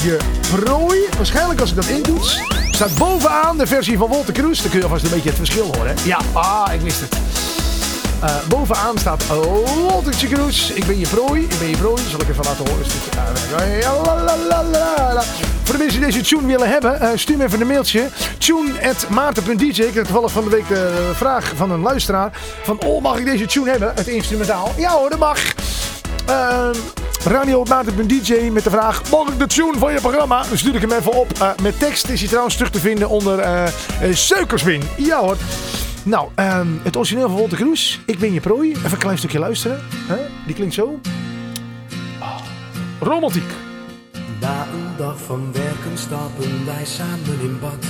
je 0.02 0.16
prooi. 0.54 0.98
Waarschijnlijk 1.16 1.60
als 1.60 1.70
ik 1.70 1.76
dat 1.76 1.86
intoets. 1.86 2.40
Staat 2.70 2.94
bovenaan 2.94 3.58
de 3.58 3.66
versie 3.66 3.98
van 3.98 4.08
Walter 4.08 4.32
Kroes. 4.32 4.60
Dan 4.60 4.70
kun 4.70 4.78
je 4.78 4.84
alvast 4.84 5.04
een 5.04 5.10
beetje 5.10 5.28
het 5.28 5.38
verschil 5.38 5.64
horen. 5.64 5.86
hè? 5.96 6.04
Ja, 6.04 6.18
ah, 6.32 6.72
ik 6.72 6.80
wist 6.80 7.00
het. 7.00 7.37
Eh, 8.20 8.36
bovenaan 8.48 8.98
staat 8.98 9.26
Waltertje 9.88 10.28
Kroes. 10.28 10.70
Ik 10.70 10.86
ben 10.86 10.98
je 10.98 11.08
prooi. 11.08 11.42
Ik 11.42 11.58
ben 11.58 11.68
je 11.68 11.76
prooi. 11.76 12.02
Zal 12.10 12.20
ik 12.20 12.28
even 12.28 12.44
laten 12.44 12.68
horen. 12.68 12.84
Voor 15.64 15.74
de 15.76 15.78
mensen 15.78 16.00
die 16.00 16.10
deze 16.10 16.20
tune 16.20 16.46
willen 16.46 16.68
hebben, 16.68 17.00
eh, 17.00 17.10
stuur 17.14 17.36
me 17.36 17.44
even 17.44 17.60
een 17.60 17.66
mailtje. 17.66 18.08
Tune.maarten.dj. 18.38 19.82
Ik 19.82 19.94
heb 19.94 20.04
toevallig 20.04 20.32
van 20.32 20.44
de 20.44 20.50
week 20.50 20.68
de 20.68 21.10
vraag 21.14 21.52
van 21.56 21.70
een 21.70 21.80
luisteraar. 21.80 22.30
Van, 22.62 22.80
oh, 22.80 23.02
mag 23.02 23.18
ik 23.18 23.24
deze 23.24 23.46
tune 23.46 23.70
hebben? 23.70 23.92
Het 23.94 24.06
instrumentaal. 24.06 24.72
Ja 24.76 24.90
hoor, 24.90 25.10
dat 25.10 25.18
mag. 25.18 25.38
Uh, 26.30 26.70
Radio 27.24 27.64
DJ 28.06 28.50
met 28.52 28.64
de 28.64 28.70
vraag: 28.70 29.10
Mag 29.10 29.28
ik 29.28 29.38
de 29.38 29.46
tune 29.46 29.78
van 29.78 29.92
je 29.92 30.00
programma? 30.00 30.42
Dan 30.48 30.58
stuur 30.58 30.74
ik 30.74 30.80
hem 30.80 30.92
even 30.92 31.12
op. 31.12 31.54
Met 31.62 31.78
tekst 31.78 32.08
is 32.08 32.18
hij 32.18 32.28
trouwens 32.28 32.54
terug 32.56 32.70
te 32.70 32.80
vinden 32.80 33.08
onder 33.08 33.38
eh, 33.38 33.64
Suikerswin. 34.12 34.82
Ja 34.96 35.20
hoor. 35.20 35.36
Nou, 36.04 36.28
ehm, 36.34 36.66
het 36.82 36.96
origineel 36.96 37.28
van 37.28 37.38
Walter 37.38 37.58
Kroes. 37.58 38.00
Ik 38.06 38.18
ben 38.18 38.32
je 38.32 38.40
prooi. 38.40 38.70
Even 38.70 38.92
een 38.92 38.98
klein 38.98 39.18
stukje 39.18 39.38
luisteren. 39.38 39.80
Die 40.46 40.54
klinkt 40.54 40.74
zo. 40.74 41.00
Ah, 42.18 42.40
romantiek. 43.00 43.50
Na 44.40 44.66
een 44.72 44.96
dag 44.96 45.18
van 45.22 45.52
werken 45.52 45.98
stappen 45.98 46.66
wij 46.66 46.84
samen 46.84 47.40
in 47.40 47.58
bad. 47.60 47.84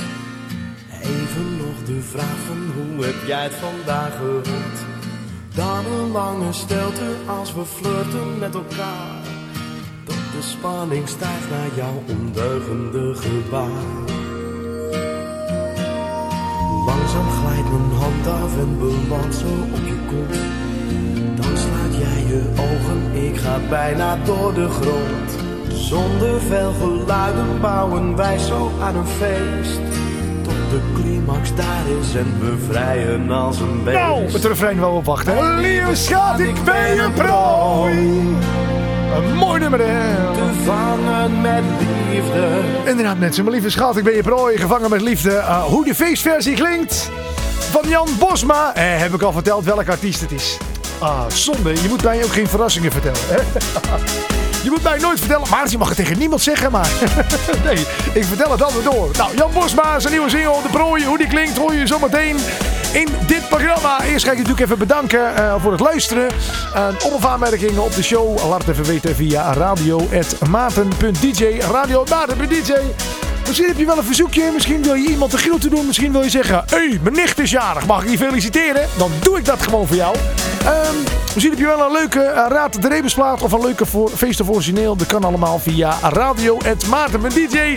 Even 1.02 1.56
nog 1.56 1.84
de 1.86 2.00
vraag 2.00 2.36
van 2.46 2.70
hoe 2.74 3.04
heb 3.04 3.26
jij 3.26 3.42
het 3.42 3.54
vandaag 3.54 4.16
gehad? 4.16 4.86
Dan 5.54 5.92
een 5.92 6.10
lange 6.10 6.52
stilte 6.52 7.14
als 7.26 7.54
we 7.54 7.64
flirten 7.64 8.38
met 8.38 8.54
elkaar. 8.54 9.22
Tot 10.04 10.16
de 10.16 10.42
spanning 10.42 11.08
stijgt 11.08 11.50
naar 11.50 11.68
jouw 11.76 12.02
ondeugende 12.08 13.14
gebaar. 13.14 14.17
Langzaam 16.88 17.28
glijdt 17.40 17.70
mijn 17.70 18.00
hand 18.00 18.26
af 18.42 18.52
en 18.58 18.78
belandt 18.78 19.34
zo 19.34 19.46
op 19.76 19.84
je 19.84 19.96
kont. 20.06 20.36
Dan 21.36 21.56
sluit 21.56 21.94
jij 22.04 22.22
je 22.26 22.42
ogen, 22.56 23.24
ik 23.24 23.36
ga 23.36 23.58
bijna 23.68 24.16
door 24.24 24.54
de 24.54 24.68
grond. 24.68 25.28
Zonder 25.68 26.40
veel 26.40 26.72
geluiden 26.80 27.60
bouwen 27.60 28.16
wij 28.16 28.38
zo 28.38 28.70
aan 28.80 28.96
een 28.96 29.06
feest. 29.06 29.80
Tot 30.42 30.70
de 30.70 30.80
climax 30.94 31.54
daar 31.54 31.84
is 32.00 32.14
en 32.14 32.26
we 32.40 32.56
vrijen 32.70 33.30
als 33.30 33.60
een 33.60 33.84
beest. 33.84 33.98
Nou, 33.98 34.22
het 34.32 34.44
refrein 34.44 34.80
wel 34.80 34.92
op 34.92 35.04
wachten. 35.04 35.36
hè? 35.36 35.60
Lieve 35.60 35.94
schat, 35.94 36.38
ik 36.40 36.64
ben 36.64 36.94
je 36.94 37.08
prooi. 37.14 37.96
Een 39.16 39.34
mooi 39.36 39.60
nummer, 39.60 39.80
hè? 39.82 40.32
Te 40.32 40.62
vangen 40.64 41.40
met 41.40 41.62
liefde. 41.78 41.97
Inderdaad, 42.84 43.18
mensen. 43.18 43.44
Mijn 43.44 43.54
lieve 43.54 43.70
schat, 43.70 43.96
ik 43.96 44.04
ben 44.04 44.14
je 44.14 44.22
prooi. 44.22 44.56
Gevangen 44.56 44.90
met 44.90 45.00
liefde. 45.00 45.30
Uh, 45.30 45.64
hoe 45.64 45.84
de 45.84 45.94
feestversie 45.94 46.54
klinkt 46.54 47.10
van 47.70 47.88
Jan 47.88 48.08
Bosma. 48.18 48.74
Eh, 48.74 48.98
heb 48.98 49.14
ik 49.14 49.22
al 49.22 49.32
verteld 49.32 49.64
welke 49.64 49.90
artiest 49.90 50.20
het 50.20 50.32
is. 50.32 50.56
Ah, 50.98 51.24
zonde. 51.28 51.82
Je 51.82 51.88
moet 51.88 52.02
mij 52.02 52.24
ook 52.24 52.32
geen 52.32 52.48
verrassingen 52.48 52.92
vertellen. 52.92 53.20
Hè? 53.26 53.36
Je 54.62 54.70
moet 54.70 54.82
mij 54.82 54.98
nooit 54.98 55.18
vertellen, 55.18 55.48
maar 55.50 55.70
je 55.70 55.78
mag 55.78 55.88
het 55.88 55.96
tegen 55.96 56.18
niemand 56.18 56.40
zeggen, 56.40 56.70
maar 56.70 56.90
nee, 57.64 57.78
ik 58.12 58.24
vertel 58.24 58.50
het 58.50 58.62
altijd 58.62 58.84
door. 58.84 59.10
Nou, 59.16 59.36
Jan 59.36 59.50
Bosma, 59.52 59.98
zijn 60.00 60.12
nieuwe 60.12 60.28
single, 60.28 60.62
De 60.62 60.68
Prooi, 60.68 61.04
hoe 61.04 61.18
die 61.18 61.26
klinkt, 61.26 61.58
hoor 61.58 61.74
je 61.74 61.86
zometeen 61.86 62.36
in 62.92 63.08
dit 63.26 63.48
programma. 63.48 64.02
Eerst 64.02 64.24
ga 64.24 64.30
ik 64.30 64.36
je 64.36 64.42
natuurlijk 64.42 64.60
even 64.60 64.78
bedanken 64.78 65.36
eh, 65.36 65.54
voor 65.58 65.72
het 65.72 65.80
luisteren. 65.80 66.28
Uh, 66.74 66.88
op 67.12 67.24
aanmerkingen 67.24 67.82
op 67.82 67.94
de 67.94 68.02
show, 68.02 68.48
laat 68.48 68.68
even 68.68 68.84
weten 68.84 69.14
via 69.14 69.52
radio.maten.dj, 69.52 71.58
radio.maten.dj. 71.70 72.72
Misschien 73.46 73.68
heb 73.68 73.78
je 73.78 73.86
wel 73.86 73.98
een 73.98 74.04
verzoekje. 74.04 74.50
Misschien 74.52 74.82
wil 74.82 74.94
je 74.94 75.08
iemand 75.08 75.30
de 75.30 75.38
groeten 75.38 75.70
doen. 75.70 75.86
Misschien 75.86 76.12
wil 76.12 76.22
je 76.22 76.30
zeggen: 76.30 76.64
Hé, 76.66 76.76
hey, 76.76 76.98
mijn 77.02 77.14
nicht 77.14 77.38
is 77.38 77.50
jarig. 77.50 77.86
Mag 77.86 78.02
ik 78.02 78.10
je 78.10 78.18
feliciteren? 78.18 78.88
Dan 78.98 79.10
doe 79.22 79.38
ik 79.38 79.44
dat 79.44 79.62
gewoon 79.62 79.86
voor 79.86 79.96
jou. 79.96 80.16
Ehm, 80.64 80.96
misschien 81.34 81.50
heb 81.50 81.58
je 81.58 81.66
wel 81.66 81.86
een 81.86 81.92
leuke 81.92 82.20
eh, 82.20 82.46
Raad 82.48 82.82
de 82.82 82.88
Rebusplaat. 82.88 83.42
Of 83.42 83.52
een 83.52 83.60
leuke 83.60 83.86
voor, 83.86 84.10
feest 84.10 84.40
of 84.40 84.48
origineel. 84.48 84.96
Dat 84.96 85.06
kan 85.06 85.24
allemaal 85.24 85.58
via 85.58 85.98
radio.maarten.dj. 86.02 87.76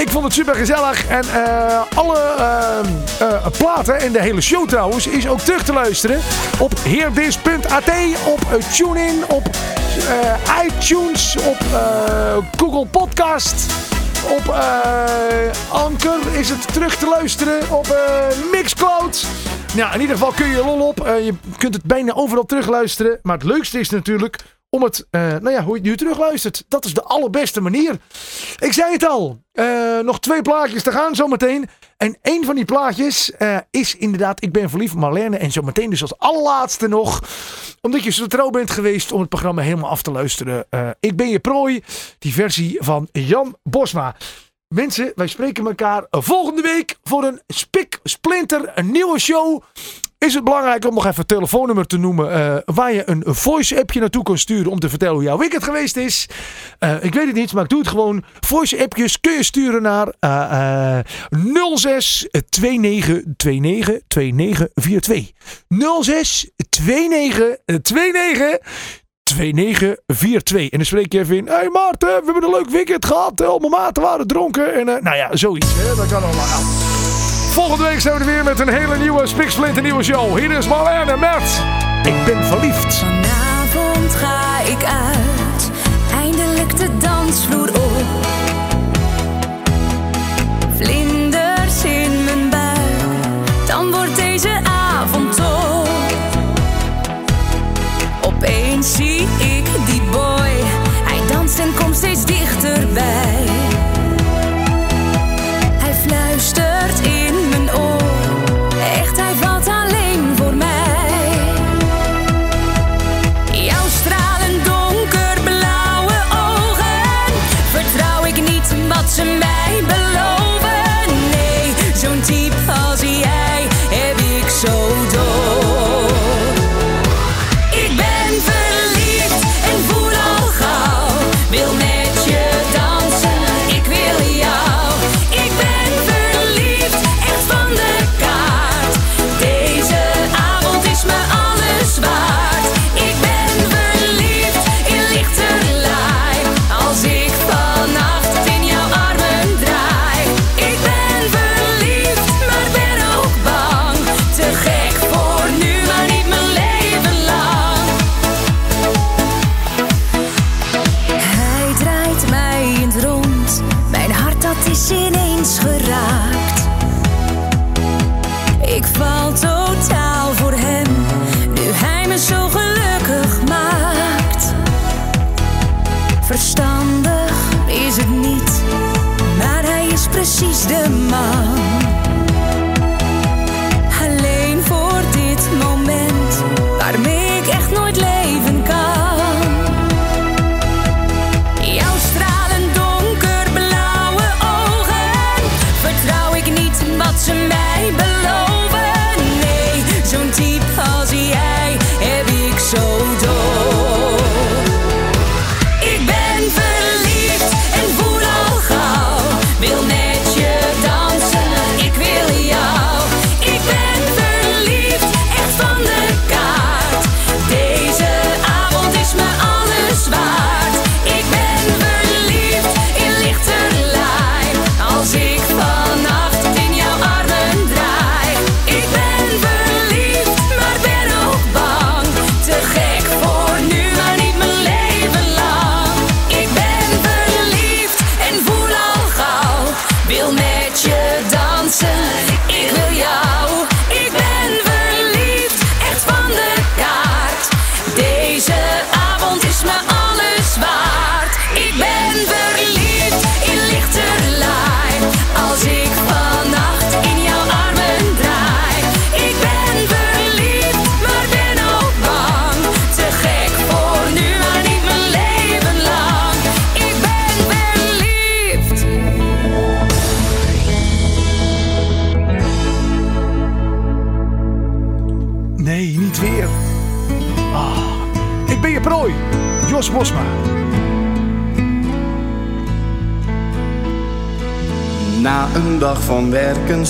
Ik 0.00 0.10
vond 0.10 0.24
het 0.24 0.32
super 0.32 0.54
gezellig. 0.54 1.06
En 1.06 1.22
eh, 1.22 1.82
alle 1.94 2.18
eh, 2.18 2.78
eh, 3.20 3.46
platen 3.58 4.00
en 4.00 4.12
de 4.12 4.20
hele 4.20 4.40
show 4.40 4.68
trouwens 4.68 5.06
is 5.06 5.28
ook 5.28 5.40
terug 5.40 5.62
te 5.62 5.72
luisteren. 5.72 6.20
Op 6.58 6.72
heerdis.at. 6.82 7.90
Op 8.26 8.40
TuneIn. 8.72 9.24
Op 9.28 9.50
iTunes. 10.66 11.36
Op 11.36 11.58
Google 12.56 12.86
Podcast. 12.86 13.72
Op 14.28 14.54
Anker 15.68 16.18
is 16.32 16.48
het 16.48 16.72
terug 16.72 16.96
te 16.96 17.08
luisteren. 17.08 17.70
Op 17.70 17.96
Mixcloud. 18.52 19.26
Nou, 19.76 19.94
in 19.94 20.00
ieder 20.00 20.16
geval 20.16 20.32
kun 20.32 20.46
je 20.46 20.64
lol 20.64 20.86
op. 20.86 20.98
Je 20.98 21.34
kunt 21.58 21.74
het 21.74 21.84
bijna 21.84 22.12
overal 22.14 22.44
terugluisteren. 22.44 23.18
Maar 23.22 23.36
het 23.36 23.46
leukste 23.46 23.78
is 23.78 23.90
natuurlijk 23.90 24.36
om 24.70 24.82
het, 24.82 25.06
eh, 25.10 25.20
nou 25.20 25.50
ja, 25.50 25.62
hoe 25.62 25.74
je 25.74 25.80
het 25.80 25.90
nu 25.90 25.96
terugluistert. 25.96 26.64
Dat 26.68 26.84
is 26.84 26.94
de 26.94 27.02
allerbeste 27.02 27.60
manier. 27.60 27.98
Ik 28.58 28.72
zei 28.72 28.92
het 28.92 29.06
al. 29.08 29.38
eh, 29.52 29.98
nog 29.98 30.20
twee 30.20 30.42
plaatjes 30.42 30.82
te 30.82 30.92
gaan 30.92 31.14
zometeen. 31.14 31.68
En 31.96 32.18
één 32.22 32.44
van 32.44 32.54
die 32.54 32.64
plaatjes 32.64 33.32
eh, 33.32 33.56
is 33.70 33.96
inderdaad 33.96 34.42
Ik 34.42 34.52
ben 34.52 34.70
verliefd 34.70 34.94
Marlene. 34.94 35.36
En 35.36 35.52
zometeen 35.52 35.90
dus 35.90 36.02
als 36.02 36.18
allerlaatste 36.18 36.88
nog. 36.88 37.22
Omdat 37.80 38.04
je 38.04 38.10
zo 38.10 38.26
trouw 38.26 38.50
bent 38.50 38.70
geweest 38.70 39.12
om 39.12 39.20
het 39.20 39.28
programma 39.28 39.62
helemaal 39.62 39.90
af 39.90 40.02
te 40.02 40.10
luisteren. 40.10 40.66
ik 41.00 41.16
ben 41.16 41.28
je 41.28 41.38
prooi. 41.38 41.82
Die 42.18 42.32
versie 42.32 42.76
van 42.80 43.08
Jan 43.12 43.56
Bosma. 43.62 44.16
Mensen, 44.74 45.12
wij 45.14 45.26
spreken 45.26 45.66
elkaar 45.66 46.06
volgende 46.10 46.62
week 46.62 46.96
voor 47.04 47.24
een 47.24 47.40
spik, 47.46 48.00
splinter, 48.02 48.72
een 48.74 48.90
nieuwe 48.90 49.18
show. 49.18 49.62
Is 50.18 50.34
het 50.34 50.44
belangrijk 50.44 50.84
om 50.84 50.94
nog 50.94 51.06
even 51.06 51.18
het 51.18 51.28
telefoonnummer 51.28 51.86
te 51.86 51.96
noemen 51.96 52.32
eh, 52.32 52.56
waar 52.64 52.92
je 52.92 53.02
een 53.08 53.22
voice-appje 53.26 54.00
naartoe 54.00 54.22
kan 54.22 54.38
sturen 54.38 54.70
om 54.70 54.78
te 54.78 54.88
vertellen 54.88 55.14
hoe 55.14 55.22
jouw 55.22 55.38
weekend 55.38 55.64
geweest 55.64 55.96
is. 55.96 56.28
Eh, 56.78 57.04
ik 57.04 57.14
weet 57.14 57.26
het 57.26 57.34
niet, 57.34 57.52
maar 57.52 57.62
ik 57.62 57.68
doe 57.68 57.78
het 57.78 57.88
gewoon. 57.88 58.24
Voice-appjes 58.40 59.20
kun 59.20 59.32
je 59.32 59.42
sturen 59.42 59.82
naar 59.82 60.14
eh, 60.18 60.98
06 61.74 62.28
29 62.60 63.22
29 63.36 64.00
2942. 64.06 65.32
06 66.02 66.50
29 66.84 67.56
29 67.66 68.58
2942. 69.30 70.70
En 70.70 70.76
dan 70.76 70.86
spreek 70.86 71.12
je 71.12 71.18
even 71.18 71.36
in. 71.36 71.46
Hé 71.46 71.54
hey 71.54 71.68
Maarten, 71.68 72.08
we 72.08 72.22
hebben 72.24 72.44
een 72.44 72.50
leuk 72.50 72.70
weekend 72.70 73.04
gehad. 73.04 73.42
Al 73.42 73.58
mijn 73.58 73.70
maten 73.70 74.02
waren 74.02 74.26
dronken. 74.26 74.74
En 74.74 74.88
eh, 74.88 75.02
nou 75.02 75.16
ja, 75.16 75.36
zoiets. 75.36 75.66
Hè? 75.74 75.94
Dat 75.94 76.08
kan 76.08 76.22
allemaal. 76.22 76.60
Volgende 77.50 77.84
week 77.84 78.00
zijn 78.00 78.14
we 78.14 78.20
er 78.20 78.26
weer 78.26 78.44
met 78.44 78.60
een 78.60 78.68
hele 78.68 78.98
nieuwe 78.98 79.26
Spiksplinter 79.26 79.82
nieuwe 79.82 80.02
show. 80.02 80.38
Hier 80.38 80.50
is 80.50 80.68
Marlene 80.68 81.16
met 81.16 81.62
Ik 82.02 82.24
ben 82.24 82.44
verliefd. 82.44 82.94
Vanavond 82.94 84.14
ga 84.14 84.60
ik 84.60 84.84
uit, 84.84 85.19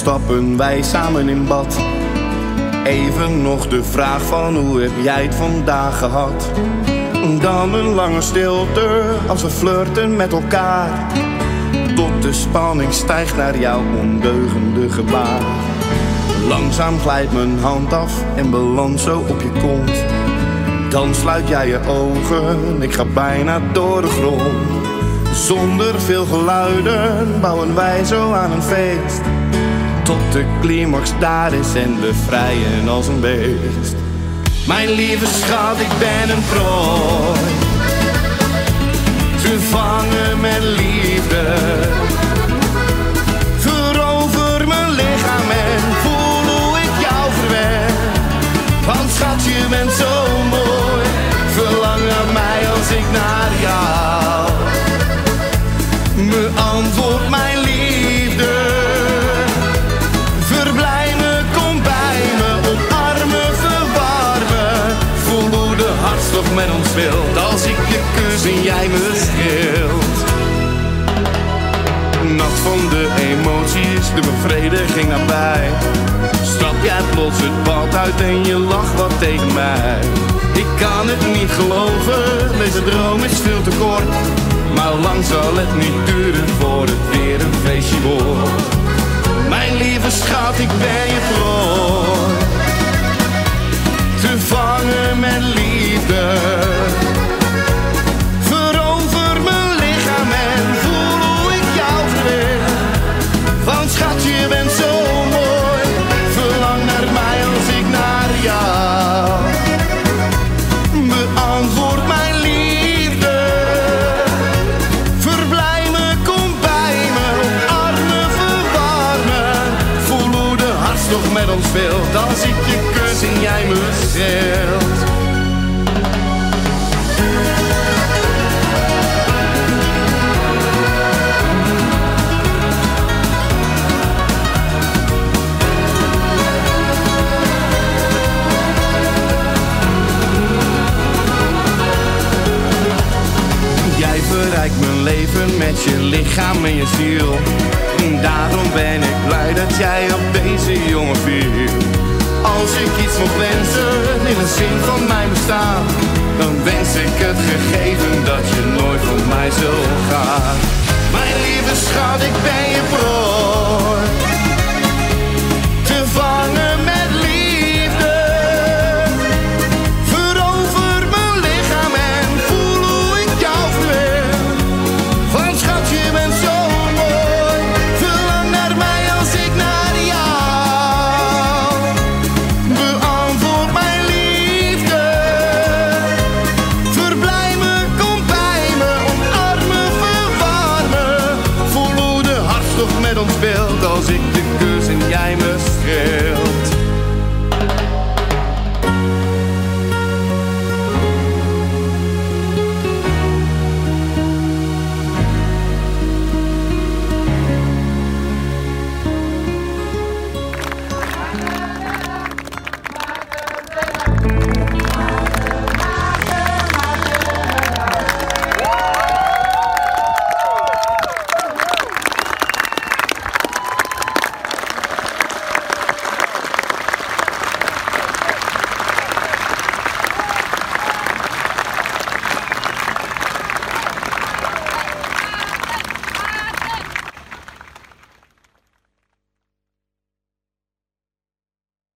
stappen 0.01 0.57
wij 0.57 0.83
samen 0.83 1.29
in 1.29 1.47
bad. 1.47 1.79
Even 2.85 3.43
nog 3.43 3.69
de 3.69 3.85
vraag 3.85 4.23
van 4.23 4.57
hoe 4.57 4.81
heb 4.81 4.91
jij 5.03 5.23
het 5.23 5.35
vandaag 5.35 5.99
gehad? 5.99 6.51
Dan 7.41 7.75
een 7.75 7.95
lange 7.95 8.21
stilte 8.21 9.15
als 9.27 9.43
we 9.43 9.51
flirten 9.51 10.17
met 10.17 10.33
elkaar. 10.33 11.13
Tot 11.97 12.23
de 12.23 12.33
spanning 12.33 12.93
stijgt 12.93 13.37
naar 13.37 13.59
jouw 13.59 13.83
ondeugende 14.01 14.91
gebaar. 14.91 15.43
Langzaam 16.49 16.99
glijdt 16.99 17.33
mijn 17.33 17.59
hand 17.59 17.93
af 17.93 18.13
en 18.37 18.51
belandt 18.51 19.01
zo 19.01 19.25
op 19.29 19.41
je 19.41 19.61
kont. 19.61 20.05
Dan 20.91 21.15
sluit 21.15 21.49
jij 21.49 21.69
je 21.69 21.81
ogen, 21.89 22.83
ik 22.83 22.95
ga 22.95 23.05
bijna 23.05 23.61
door 23.73 24.01
de 24.01 24.09
grond. 24.09 24.43
Zonder 25.33 26.01
veel 26.01 26.25
geluiden 26.25 27.41
bouwen 27.41 27.75
wij 27.75 28.05
zo 28.05 28.33
aan 28.33 28.53
een 28.53 28.63
feest. 28.63 29.21
Tot 30.11 30.33
de 30.33 30.45
climax 30.61 31.11
daar 31.19 31.53
is 31.53 31.75
en 31.75 32.01
we 32.01 32.15
vrijen 32.27 32.89
als 32.89 33.07
een 33.07 33.21
beest. 33.21 33.95
Mijn 34.67 34.91
lieve 34.91 35.27
schat, 35.27 35.81
ik 35.81 35.99
ben 35.99 36.37
een 36.37 36.45
prooi. 36.53 37.39
Te 39.43 39.61
vangen 39.61 40.41
met 40.41 40.63
liefde. 40.63 41.45
Verover 43.59 44.69
mijn 44.69 44.91
lichaam 44.91 45.51
en 45.51 45.81
voel 46.03 46.55
hoe 46.55 46.79
ik 46.79 46.95
jou 47.07 47.31
verwen. 47.39 47.95
Want 48.87 49.11
schat, 49.11 49.45
je 49.45 49.67
bent 49.69 49.93
zo 49.93 50.27
mooi. 50.49 51.07
Verlang 51.51 52.03
naar 52.09 52.33
mij 52.33 52.71
als 52.71 52.91
ik 52.91 53.05
naar 53.13 53.51
jou. 53.61 54.51
Me 56.15 56.51
antwoord 56.73 57.29
Als 67.51 67.65
ik 67.65 67.77
je 67.89 68.01
kus 68.15 68.53
en 68.53 68.63
jij 68.63 68.89
me 68.89 69.11
streelt 69.15 70.11
Nacht 72.37 72.59
van 72.59 72.89
de 72.89 73.09
emoties, 73.19 74.07
de 74.15 74.21
bevrediging 74.21 75.09
nabij. 75.09 75.71
Stap 76.43 76.75
jij 76.83 77.01
plots 77.11 77.37
het 77.39 77.65
bad 77.65 77.95
uit 77.95 78.21
en 78.21 78.45
je 78.45 78.59
lacht 78.59 78.95
wat 78.97 79.19
tegen 79.19 79.55
mij. 79.55 79.99
Ik 80.53 80.67
kan 80.79 81.09
het 81.09 81.27
niet 81.39 81.51
geloven, 81.51 82.59
deze 82.59 82.85
droom 82.85 83.23
is 83.23 83.41
veel 83.41 83.63
te 83.63 83.71
kort. 83.79 84.15
Maar 84.75 84.95
lang 84.95 85.25
zal 85.25 85.57
het 85.57 85.75
niet 85.77 86.07
duren 86.07 86.49
voor 86.49 86.83
het 86.83 87.11
weer 87.11 87.41
een 87.41 87.55
feestje 87.65 88.01
wordt. 88.01 88.63
Mijn 89.49 89.77
lieve 89.77 90.11
schat, 90.11 90.59
ik 90.59 90.69
ben 90.69 91.07
je 91.15 91.21
vroeg. 91.33 92.19
te 94.21 94.39
vangen 94.39 95.19
met 95.19 95.43
liefde. 95.55 96.80